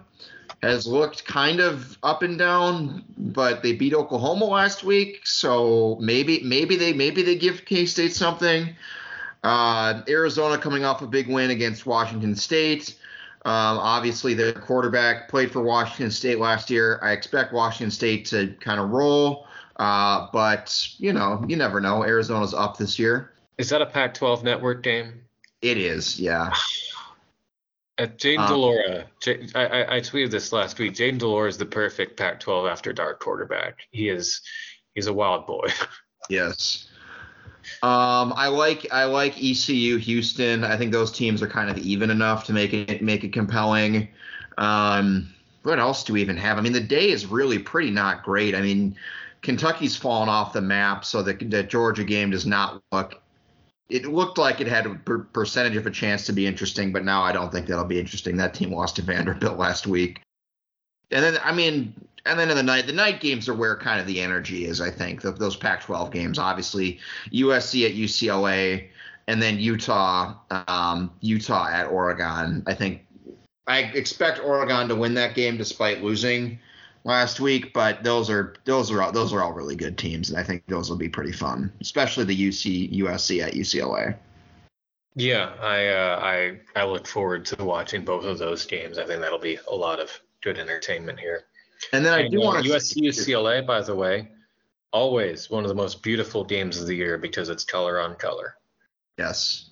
has 0.64 0.88
looked 0.88 1.24
kind 1.26 1.60
of 1.60 1.98
up 2.02 2.24
and 2.24 2.38
down, 2.38 3.04
but 3.18 3.62
they 3.62 3.74
beat 3.74 3.94
Oklahoma 3.94 4.46
last 4.46 4.84
week, 4.84 5.22
so 5.26 5.98
maybe 6.02 6.42
maybe 6.44 6.76
they 6.76 6.94
maybe 6.94 7.22
they 7.22 7.36
give 7.36 7.66
K 7.66 7.86
State 7.86 8.14
something. 8.14 8.76
Uh, 9.44 10.02
Arizona 10.10 10.58
coming 10.58 10.84
off 10.84 11.02
a 11.04 11.08
big 11.08 11.28
win 11.30 11.52
against 11.52 11.86
Washington 11.86 12.36
State. 12.36 12.98
Um, 13.46 13.78
obviously, 13.78 14.34
their 14.34 14.52
quarterback 14.52 15.30
played 15.30 15.52
for 15.52 15.62
Washington 15.62 16.10
State 16.10 16.40
last 16.40 16.72
year. 16.72 17.00
I 17.04 17.12
expect 17.12 17.54
Washington 17.54 17.92
State 17.92 18.26
to 18.26 18.56
kind 18.60 18.80
of 18.80 18.90
roll, 18.90 19.48
uh, 19.76 20.28
but 20.34 20.90
you 20.98 21.14
know, 21.14 21.46
you 21.48 21.56
never 21.56 21.80
know. 21.80 22.04
Arizona's 22.04 22.56
up 22.56 22.78
this 22.78 22.98
year. 22.98 23.32
Is 23.58 23.70
that 23.70 23.82
a 23.82 23.86
Pac-12 23.86 24.44
network 24.44 24.84
game? 24.84 25.22
It 25.62 25.78
is, 25.78 26.20
yeah. 26.20 26.54
At 27.98 28.10
uh, 28.12 28.14
Jayden 28.14 28.40
um, 28.40 28.48
de 28.48 28.56
Laura, 28.56 29.06
J- 29.22 29.48
I, 29.56 29.98
I 29.98 30.00
tweeted 30.00 30.32
this 30.32 30.52
last 30.52 30.78
week. 30.78 30.94
Jayden 30.94 31.18
de 31.18 31.28
Laura 31.28 31.50
is 31.50 31.58
the 31.58 31.66
perfect 31.66 32.18
Pac-12 32.18 32.70
after 32.70 32.94
dark 32.94 33.20
quarterback. 33.20 33.80
He 33.92 34.10
is, 34.10 34.42
he's 34.94 35.08
a 35.08 35.14
wild 35.14 35.48
boy. 35.48 35.68
yes. 36.30 36.88
Um, 37.84 38.34
I 38.36 38.48
like 38.48 38.88
I 38.94 39.04
like 39.04 39.44
ECU 39.44 39.98
Houston. 39.98 40.64
I 40.64 40.78
think 40.78 40.94
those 40.94 41.12
teams 41.12 41.44
are 41.44 41.50
kind 41.50 41.70
of 41.70 41.78
even 41.78 42.10
enough 42.10 42.46
to 42.46 42.54
make 42.54 42.74
it 42.74 43.02
make 43.02 43.26
it 43.26 43.34
compelling. 43.34 44.08
Um, 44.58 45.34
what 45.64 45.78
else 45.78 46.06
do 46.06 46.14
we 46.14 46.22
even 46.22 46.38
have? 46.38 46.58
I 46.58 46.62
mean, 46.62 46.72
the 46.72 46.80
day 46.80 47.10
is 47.10 47.26
really 47.26 47.60
pretty 47.60 47.92
not 47.92 48.24
great. 48.24 48.56
I 48.56 48.62
mean, 48.62 48.96
Kentucky's 49.42 49.98
fallen 49.98 50.30
off 50.30 50.54
the 50.54 50.62
map, 50.62 51.04
so 51.04 51.22
the, 51.22 51.34
the 51.34 51.62
Georgia 51.62 52.06
game 52.06 52.32
does 52.32 52.46
not 52.46 52.82
look 52.94 53.22
it 53.90 54.06
looked 54.06 54.38
like 54.38 54.60
it 54.60 54.68
had 54.68 54.86
a 54.86 54.96
per- 54.96 55.20
percentage 55.20 55.76
of 55.76 55.86
a 55.86 55.92
chance 55.92 56.26
to 56.26 56.34
be 56.34 56.46
interesting, 56.46 56.92
but 56.92 57.06
now 57.06 57.22
I 57.22 57.32
don't 57.32 57.52
think 57.52 57.68
that'll 57.68 57.86
be 57.86 58.00
interesting. 58.00 58.38
That 58.38 58.54
team 58.54 58.72
lost 58.72 58.98
to 58.98 59.02
Vanderbilt 59.02 59.58
last 59.58 59.88
week. 59.88 60.22
And 61.12 61.24
then, 61.24 61.38
I 61.42 61.54
mean, 61.54 61.94
and 62.26 62.38
then 62.38 62.50
in 62.50 62.58
the 62.58 62.64
night, 62.64 62.86
the 62.86 62.94
night 62.94 63.22
games 63.22 63.48
are 63.48 63.54
where 63.54 63.78
kind 63.78 64.02
of 64.02 64.08
the 64.08 64.20
energy 64.20 64.66
is, 64.66 64.82
I 64.82 64.92
think, 64.92 65.22
the, 65.22 65.32
those 65.32 65.56
Pac 65.56 65.82
12 65.82 66.12
games. 66.12 66.38
Obviously, 66.38 67.00
USC 67.32 67.86
at 67.86 67.96
UCLA, 67.96 68.90
and 69.28 69.42
then 69.42 69.58
Utah, 69.58 70.36
um, 70.68 71.12
Utah 71.22 71.70
at 71.70 71.88
Oregon. 71.88 72.64
I 72.68 72.74
think 72.74 73.06
I 73.68 73.80
expect 73.80 74.40
Oregon 74.40 74.90
to 74.90 74.96
win 74.96 75.14
that 75.16 75.36
game 75.36 75.58
despite 75.58 76.04
losing 76.04 76.60
last 77.08 77.40
week, 77.40 77.74
but 77.74 78.04
those 78.04 78.30
are 78.30 78.54
those 78.66 78.92
are 78.92 79.02
all, 79.02 79.12
those 79.12 79.34
are 79.34 79.42
all 79.42 79.54
really 79.54 79.76
good 79.76 79.98
teams, 79.98 80.30
and 80.30 80.38
I 80.38 80.44
think 80.44 80.64
those 80.68 80.90
will 80.90 80.98
be 80.98 81.10
pretty 81.10 81.32
fun, 81.32 81.72
especially 81.82 82.26
the 82.26 82.50
UC 82.50 82.94
USC 83.00 83.42
at 83.42 83.54
UCLA. 83.54 84.16
Yeah, 85.16 85.54
I 85.60 85.88
uh, 85.88 86.20
I 86.22 86.60
I 86.76 86.86
look 86.86 87.08
forward 87.08 87.46
to 87.46 87.64
watching 87.64 88.06
both 88.06 88.26
of 88.26 88.38
those 88.38 88.66
games. 88.66 89.00
I 89.00 89.06
think 89.06 89.22
that'll 89.22 89.40
be 89.40 89.58
a 89.68 89.76
lot 89.76 90.00
of 90.00 90.12
good 90.44 90.60
entertainment 90.60 91.20
here. 91.20 91.46
And 91.94 92.06
then 92.06 92.14
I 92.14 92.22
and, 92.22 92.32
do 92.32 92.42
uh, 92.42 92.46
want 92.46 92.66
to 92.66 92.72
USC 92.72 93.02
UCLA, 93.02 93.66
by 93.66 93.82
the 93.82 93.96
way, 93.96 94.30
always 94.92 95.50
one 95.50 95.64
of 95.64 95.70
the 95.70 95.76
most 95.76 96.04
beautiful 96.04 96.44
games 96.44 96.80
of 96.80 96.88
the 96.88 96.96
year 96.96 97.18
because 97.18 97.50
it's 97.50 97.64
color 97.64 98.00
on 98.00 98.16
color. 98.16 98.56
Yes. 99.18 99.70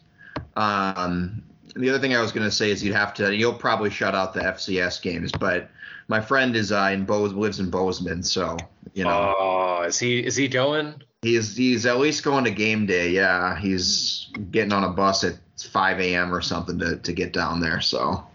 Um, 0.56 1.44
the 1.76 1.90
other 1.90 2.00
thing 2.00 2.16
I 2.16 2.22
was 2.22 2.32
going 2.32 2.46
to 2.46 2.52
say 2.52 2.72
is 2.72 2.84
you'd 2.84 2.96
have 2.96 3.14
to 3.16 3.36
you'll 3.36 3.54
probably 3.54 3.90
shut 3.90 4.16
out 4.16 4.34
the 4.34 4.42
FCS 4.42 5.02
games, 5.02 5.32
but 5.32 5.70
my 6.08 6.22
friend 6.22 6.56
is 6.56 6.72
uh, 6.72 6.90
in 6.94 7.06
Bose 7.06 7.34
lives 7.34 7.60
in 7.60 7.70
Bozeman, 7.70 8.24
so 8.24 8.58
you 8.94 9.04
know. 9.04 9.36
Oh, 9.38 9.84
is 9.84 10.00
he 10.00 10.20
is 10.20 10.36
he 10.36 10.48
going? 10.48 11.02
He's 11.22 11.56
he's 11.56 11.86
at 11.86 11.98
least 11.98 12.24
going 12.24 12.44
to 12.44 12.52
game 12.52 12.86
day. 12.86 13.10
Yeah, 13.10 13.58
he's 13.58 14.32
getting 14.52 14.74
on 14.74 14.84
a 14.84 14.90
bus 14.90 15.24
at 15.24 15.36
5 15.60 16.00
a.m. 16.00 16.34
or 16.34 16.42
something 16.42 16.78
to 16.80 16.98
to 16.98 17.14
get 17.14 17.34
down 17.34 17.60
there. 17.60 17.82
So. 17.82 18.26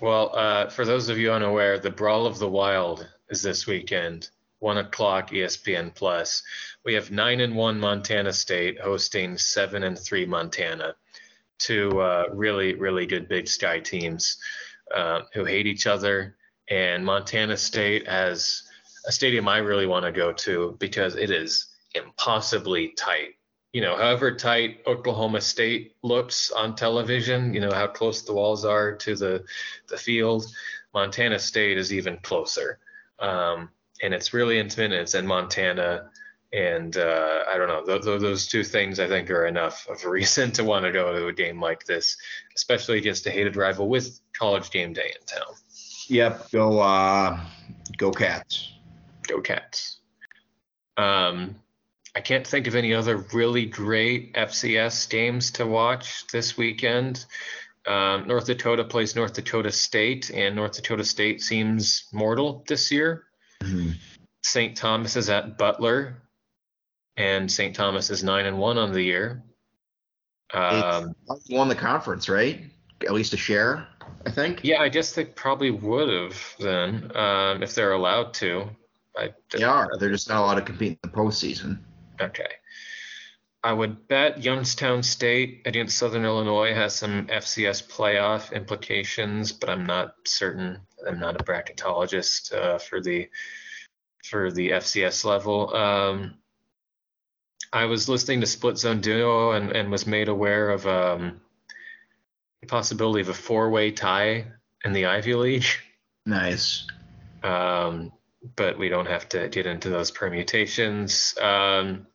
Well, 0.00 0.34
uh, 0.34 0.68
for 0.68 0.84
those 0.84 1.08
of 1.08 1.18
you 1.18 1.32
unaware, 1.32 1.78
the 1.78 1.90
Brawl 1.90 2.26
of 2.26 2.40
the 2.40 2.48
Wild 2.48 3.08
is 3.30 3.40
this 3.40 3.68
weekend, 3.68 4.30
one 4.58 4.78
o'clock 4.78 5.30
ESPN 5.30 5.94
Plus. 5.94 6.42
We 6.84 6.94
have 6.94 7.12
nine 7.12 7.38
and 7.40 7.54
one 7.54 7.78
Montana 7.78 8.32
State 8.32 8.80
hosting 8.80 9.38
seven 9.38 9.84
and 9.84 9.96
three 9.96 10.26
Montana, 10.26 10.96
two 11.58 12.00
uh, 12.00 12.24
really 12.32 12.74
really 12.74 13.06
good 13.06 13.28
Big 13.28 13.48
Sky 13.48 13.80
teams 13.80 14.36
uh, 14.94 15.22
who 15.32 15.44
hate 15.44 15.66
each 15.66 15.86
other 15.86 16.36
and 16.70 17.04
Montana 17.04 17.56
State 17.56 18.06
as 18.06 18.62
a 19.06 19.12
stadium 19.12 19.48
I 19.48 19.58
really 19.58 19.86
want 19.86 20.04
to 20.04 20.12
go 20.12 20.32
to 20.32 20.76
because 20.78 21.16
it 21.16 21.30
is 21.30 21.66
impossibly 21.94 22.88
tight. 22.90 23.34
You 23.72 23.80
know, 23.80 23.96
however 23.96 24.34
tight 24.36 24.80
Oklahoma 24.86 25.40
State 25.40 25.96
looks 26.02 26.50
on 26.50 26.76
television, 26.76 27.54
you 27.54 27.60
know, 27.60 27.72
how 27.72 27.86
close 27.86 28.22
the 28.22 28.34
walls 28.34 28.64
are 28.64 28.94
to 28.96 29.16
the 29.16 29.44
the 29.88 29.96
field, 29.96 30.44
Montana 30.94 31.38
State 31.38 31.78
is 31.78 31.92
even 31.92 32.18
closer. 32.18 32.78
um, 33.18 33.70
and 34.02 34.12
it's 34.12 34.34
really. 34.34 34.58
It's 34.58 35.14
in 35.14 35.26
Montana, 35.26 36.10
and 36.52 36.96
uh, 36.96 37.44
I 37.48 37.56
don't 37.56 37.68
know. 37.68 37.84
Th- 37.84 38.02
th- 38.02 38.20
those 38.20 38.48
two 38.48 38.64
things 38.64 38.98
I 38.98 39.06
think 39.08 39.30
are 39.30 39.46
enough 39.46 39.86
of 39.88 40.04
a 40.04 40.10
reason 40.18 40.50
to 40.52 40.64
want 40.64 40.84
to 40.84 40.92
go 40.92 41.12
to 41.12 41.28
a 41.28 41.32
game 41.32 41.60
like 41.60 41.84
this, 41.84 42.16
especially 42.56 42.98
against 42.98 43.26
a 43.26 43.30
hated 43.30 43.56
rival 43.56 43.88
with 43.88 44.20
College 44.36 44.70
Game 44.70 44.92
Day 44.92 45.12
in 45.18 45.24
town. 45.26 45.54
Yep. 46.12 46.50
Go. 46.50 46.78
Uh, 46.78 47.40
go 47.96 48.10
Cats. 48.10 48.74
Go 49.26 49.40
Cats. 49.40 50.00
Um, 50.98 51.56
I 52.14 52.20
can't 52.20 52.46
think 52.46 52.66
of 52.66 52.74
any 52.74 52.92
other 52.92 53.16
really 53.32 53.64
great 53.64 54.34
FCS 54.34 55.08
games 55.08 55.50
to 55.52 55.66
watch 55.66 56.26
this 56.26 56.58
weekend. 56.58 57.24
Um, 57.86 58.28
North 58.28 58.44
Dakota 58.44 58.84
plays 58.84 59.16
North 59.16 59.32
Dakota 59.32 59.72
State, 59.72 60.30
and 60.30 60.54
North 60.54 60.72
Dakota 60.72 61.02
State 61.02 61.40
seems 61.40 62.08
mortal 62.12 62.62
this 62.68 62.92
year. 62.92 63.24
Mm-hmm. 63.62 63.92
St. 64.42 64.76
Thomas 64.76 65.16
is 65.16 65.30
at 65.30 65.56
Butler, 65.56 66.22
and 67.16 67.50
St. 67.50 67.74
Thomas 67.74 68.10
is 68.10 68.22
nine 68.22 68.44
and 68.44 68.58
one 68.58 68.76
on 68.76 68.92
the 68.92 69.02
year. 69.02 69.42
Um, 70.52 71.14
won 71.48 71.68
the 71.68 71.74
conference, 71.74 72.28
right? 72.28 72.64
At 73.00 73.14
least 73.14 73.32
a 73.32 73.38
share, 73.38 73.88
I 74.26 74.30
think. 74.30 74.60
Yeah, 74.62 74.80
I 74.80 74.88
guess 74.88 75.14
they 75.14 75.24
probably 75.24 75.70
would 75.70 76.08
have 76.08 76.56
then, 76.58 77.16
um, 77.16 77.62
if 77.62 77.74
they're 77.74 77.92
allowed 77.92 78.34
to. 78.34 78.68
I, 79.16 79.34
they 79.50 79.62
are. 79.62 79.90
They're 79.98 80.10
just 80.10 80.28
not 80.28 80.42
allowed 80.42 80.54
to 80.54 80.62
compete 80.62 80.98
in 81.02 81.10
the 81.10 81.16
postseason. 81.16 81.80
Okay. 82.20 82.48
I 83.64 83.72
would 83.72 84.08
bet 84.08 84.42
Youngstown 84.42 85.02
State 85.02 85.62
against 85.66 85.96
Southern 85.96 86.24
Illinois 86.24 86.74
has 86.74 86.94
some 86.96 87.26
FCS 87.28 87.88
playoff 87.88 88.52
implications, 88.52 89.52
but 89.52 89.70
I'm 89.70 89.86
not 89.86 90.14
certain. 90.24 90.80
I'm 91.06 91.20
not 91.20 91.40
a 91.40 91.44
bracketologist 91.44 92.52
uh, 92.52 92.78
for 92.78 93.00
the 93.00 93.28
for 94.24 94.50
the 94.50 94.70
FCS 94.70 95.24
level. 95.24 95.74
Um, 95.74 96.34
I 97.72 97.84
was 97.84 98.08
listening 98.08 98.40
to 98.40 98.46
Split 98.46 98.78
Zone 98.78 99.00
Duo 99.00 99.52
and, 99.52 99.70
and 99.70 99.90
was 99.90 100.06
made 100.06 100.28
aware 100.28 100.70
of 100.70 100.86
um, 100.86 101.40
possibility 102.66 103.20
of 103.20 103.28
a 103.28 103.34
four-way 103.34 103.90
tie 103.90 104.46
in 104.84 104.92
the 104.92 105.06
Ivy 105.06 105.34
League. 105.34 105.66
Nice. 106.26 106.86
Um, 107.42 108.12
but 108.56 108.78
we 108.78 108.88
don't 108.88 109.08
have 109.08 109.28
to 109.30 109.48
get 109.48 109.66
into 109.66 109.90
those 109.90 110.10
permutations. 110.10 111.34
Um, 111.40 112.06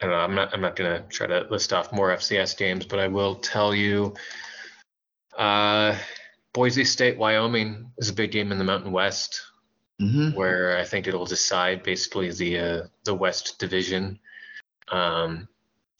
I 0.00 0.06
don't 0.06 0.10
know. 0.10 0.18
I'm 0.18 0.34
not. 0.34 0.54
I'm 0.54 0.60
not 0.60 0.76
going 0.76 1.02
to 1.02 1.08
try 1.08 1.26
to 1.26 1.46
list 1.50 1.72
off 1.72 1.92
more 1.92 2.10
FCS 2.10 2.56
games, 2.56 2.86
but 2.86 2.98
I 2.98 3.08
will 3.08 3.34
tell 3.36 3.74
you. 3.74 4.14
Uh, 5.36 5.96
Boise 6.52 6.84
State, 6.84 7.18
Wyoming 7.18 7.92
is 7.98 8.08
a 8.08 8.12
big 8.14 8.32
game 8.32 8.50
in 8.50 8.58
the 8.58 8.64
Mountain 8.64 8.90
West, 8.92 9.42
mm-hmm. 10.00 10.36
where 10.36 10.76
I 10.76 10.84
think 10.84 11.06
it'll 11.06 11.26
decide 11.26 11.82
basically 11.82 12.30
the 12.30 12.58
uh, 12.58 12.82
the 13.04 13.14
West 13.14 13.58
Division. 13.58 14.18
Um, 14.88 15.48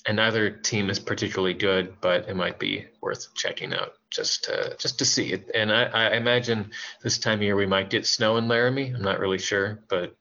and 0.08 0.16
neither 0.16 0.48
team 0.48 0.88
is 0.88 0.98
particularly 0.98 1.52
good, 1.52 1.94
but 2.00 2.26
it 2.30 2.34
might 2.34 2.58
be 2.58 2.86
worth 3.02 3.34
checking 3.34 3.74
out 3.74 3.92
just 4.10 4.44
to, 4.44 4.74
just 4.78 4.98
to 4.98 5.04
see 5.04 5.34
it. 5.34 5.50
And 5.54 5.70
I, 5.70 5.82
I 5.84 6.16
imagine 6.16 6.70
this 7.02 7.18
time 7.18 7.40
of 7.40 7.42
year 7.42 7.54
we 7.54 7.66
might 7.66 7.90
get 7.90 8.06
snow 8.06 8.38
in 8.38 8.48
Laramie. 8.48 8.88
I'm 8.88 9.02
not 9.02 9.20
really 9.20 9.36
sure, 9.36 9.80
but 9.86 10.16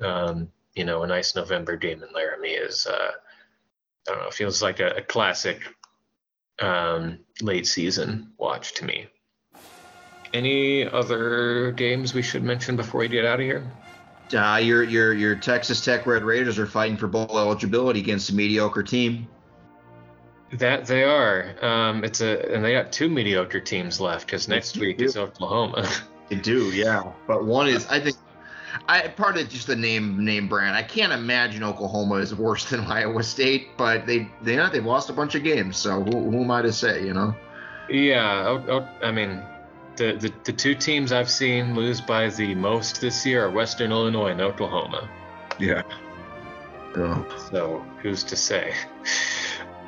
um, 0.00 0.50
you 0.74 0.84
know, 0.84 1.02
a 1.02 1.06
nice 1.06 1.36
November 1.36 1.76
game 1.76 2.02
in 2.02 2.08
Laramie 2.14 2.48
is, 2.48 2.86
uh, 2.86 3.10
I 4.08 4.12
don't 4.12 4.22
know, 4.22 4.30
feels 4.30 4.62
like 4.62 4.80
a, 4.80 4.88
a 4.96 5.02
classic 5.02 5.60
um, 6.58 7.18
late 7.42 7.66
season 7.66 8.32
watch 8.38 8.72
to 8.76 8.86
me. 8.86 9.06
Any 10.32 10.88
other 10.88 11.72
games 11.72 12.14
we 12.14 12.22
should 12.22 12.42
mention 12.42 12.74
before 12.74 13.00
we 13.00 13.08
get 13.08 13.26
out 13.26 13.40
of 13.40 13.44
here? 13.44 13.70
Uh, 14.34 14.58
your 14.60 14.82
your 14.82 15.12
your 15.14 15.36
Texas 15.36 15.84
Tech 15.84 16.06
Red 16.06 16.24
Raiders 16.24 16.58
are 16.58 16.66
fighting 16.66 16.96
for 16.96 17.06
bowl 17.06 17.38
eligibility 17.38 18.00
against 18.00 18.30
a 18.30 18.34
mediocre 18.34 18.82
team. 18.82 19.28
That 20.52 20.86
they 20.86 21.04
are. 21.04 21.54
Um, 21.64 22.04
it's 22.04 22.20
a 22.20 22.54
and 22.54 22.64
they 22.64 22.72
got 22.72 22.92
two 22.92 23.08
mediocre 23.08 23.60
teams 23.60 24.00
left 24.00 24.26
because 24.26 24.48
next 24.48 24.76
week 24.76 25.00
is 25.00 25.16
Oklahoma. 25.16 25.88
They 26.28 26.34
do, 26.34 26.72
yeah. 26.72 27.12
But 27.28 27.44
one 27.44 27.68
is 27.68 27.86
I 27.86 28.00
think 28.00 28.16
I 28.88 29.08
part 29.08 29.38
of 29.38 29.48
just 29.48 29.66
the 29.66 29.76
name 29.76 30.24
name 30.24 30.48
brand. 30.48 30.76
I 30.76 30.82
can't 30.82 31.12
imagine 31.12 31.62
Oklahoma 31.62 32.16
is 32.16 32.34
worse 32.34 32.68
than 32.68 32.80
Iowa 32.86 33.22
State, 33.22 33.76
but 33.76 34.06
they 34.06 34.28
they 34.42 34.56
know 34.56 34.68
they've 34.68 34.84
lost 34.84 35.08
a 35.10 35.12
bunch 35.12 35.34
of 35.34 35.44
games. 35.44 35.76
So 35.76 36.02
who, 36.02 36.30
who 36.30 36.42
am 36.42 36.50
I 36.50 36.62
to 36.62 36.72
say? 36.72 37.04
You 37.06 37.14
know? 37.14 37.34
Yeah, 37.88 38.84
I 39.02 39.12
mean, 39.12 39.40
the, 39.96 40.12
the 40.12 40.32
the 40.44 40.52
two 40.52 40.74
teams 40.74 41.12
I've 41.12 41.30
seen 41.30 41.74
lose 41.74 42.00
by 42.00 42.28
the 42.28 42.54
most 42.54 43.00
this 43.00 43.24
year 43.26 43.46
are 43.46 43.50
Western 43.50 43.92
Illinois 43.92 44.30
and 44.30 44.40
Oklahoma. 44.40 45.08
Yeah. 45.58 45.82
Yeah. 46.96 47.24
So 47.50 47.84
who's 48.02 48.24
to 48.24 48.36
say? 48.36 48.74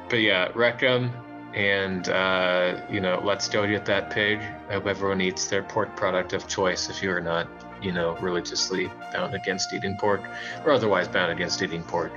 but 0.09 0.21
yeah, 0.21 0.49
wreck 0.55 0.83
'em 0.83 1.11
and 1.55 2.09
uh, 2.09 2.81
you 2.91 3.01
know 3.01 3.21
let's 3.25 3.49
go 3.49 3.67
get 3.67 3.85
that 3.87 4.11
pig. 4.11 4.41
I 4.69 4.75
hope 4.75 4.87
everyone 4.87 5.21
eats 5.21 5.49
their 5.49 5.63
pork 5.63 5.97
product 5.97 6.33
of 6.33 6.47
choice 6.49 6.91
if 6.91 7.03
you 7.03 7.11
are 7.11 7.21
not 7.21 7.49
you 7.83 7.93
know, 7.93 8.17
religiously 8.17 8.91
bound 9.13 9.35
against 9.35 9.73
eating 9.73 9.97
pork 9.97 10.23
or 10.65 10.73
otherwise 10.73 11.09
bound 11.09 11.33
against 11.33 11.63
eating 11.63 11.83
pork. 11.83 12.13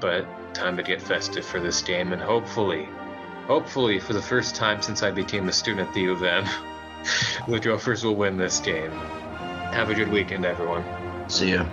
But 0.00 0.26
time 0.54 0.76
to 0.76 0.82
get 0.82 1.00
festive 1.00 1.44
for 1.44 1.60
this 1.60 1.82
game, 1.82 2.12
and 2.12 2.20
hopefully, 2.20 2.88
hopefully, 3.46 3.98
for 3.98 4.12
the 4.12 4.22
first 4.22 4.54
time 4.54 4.82
since 4.82 5.02
I 5.02 5.10
became 5.10 5.48
a 5.48 5.52
student 5.52 5.88
at 5.88 5.94
the 5.94 6.02
U 6.02 6.12
of 6.12 6.22
M, 6.22 6.44
the 7.48 7.60
Gophers 7.60 8.04
will 8.04 8.16
win 8.16 8.36
this 8.36 8.60
game. 8.60 8.90
Have 8.90 9.90
a 9.90 9.94
good 9.94 10.08
weekend, 10.08 10.44
everyone. 10.44 10.84
See 11.28 11.52
ya. 11.52 11.66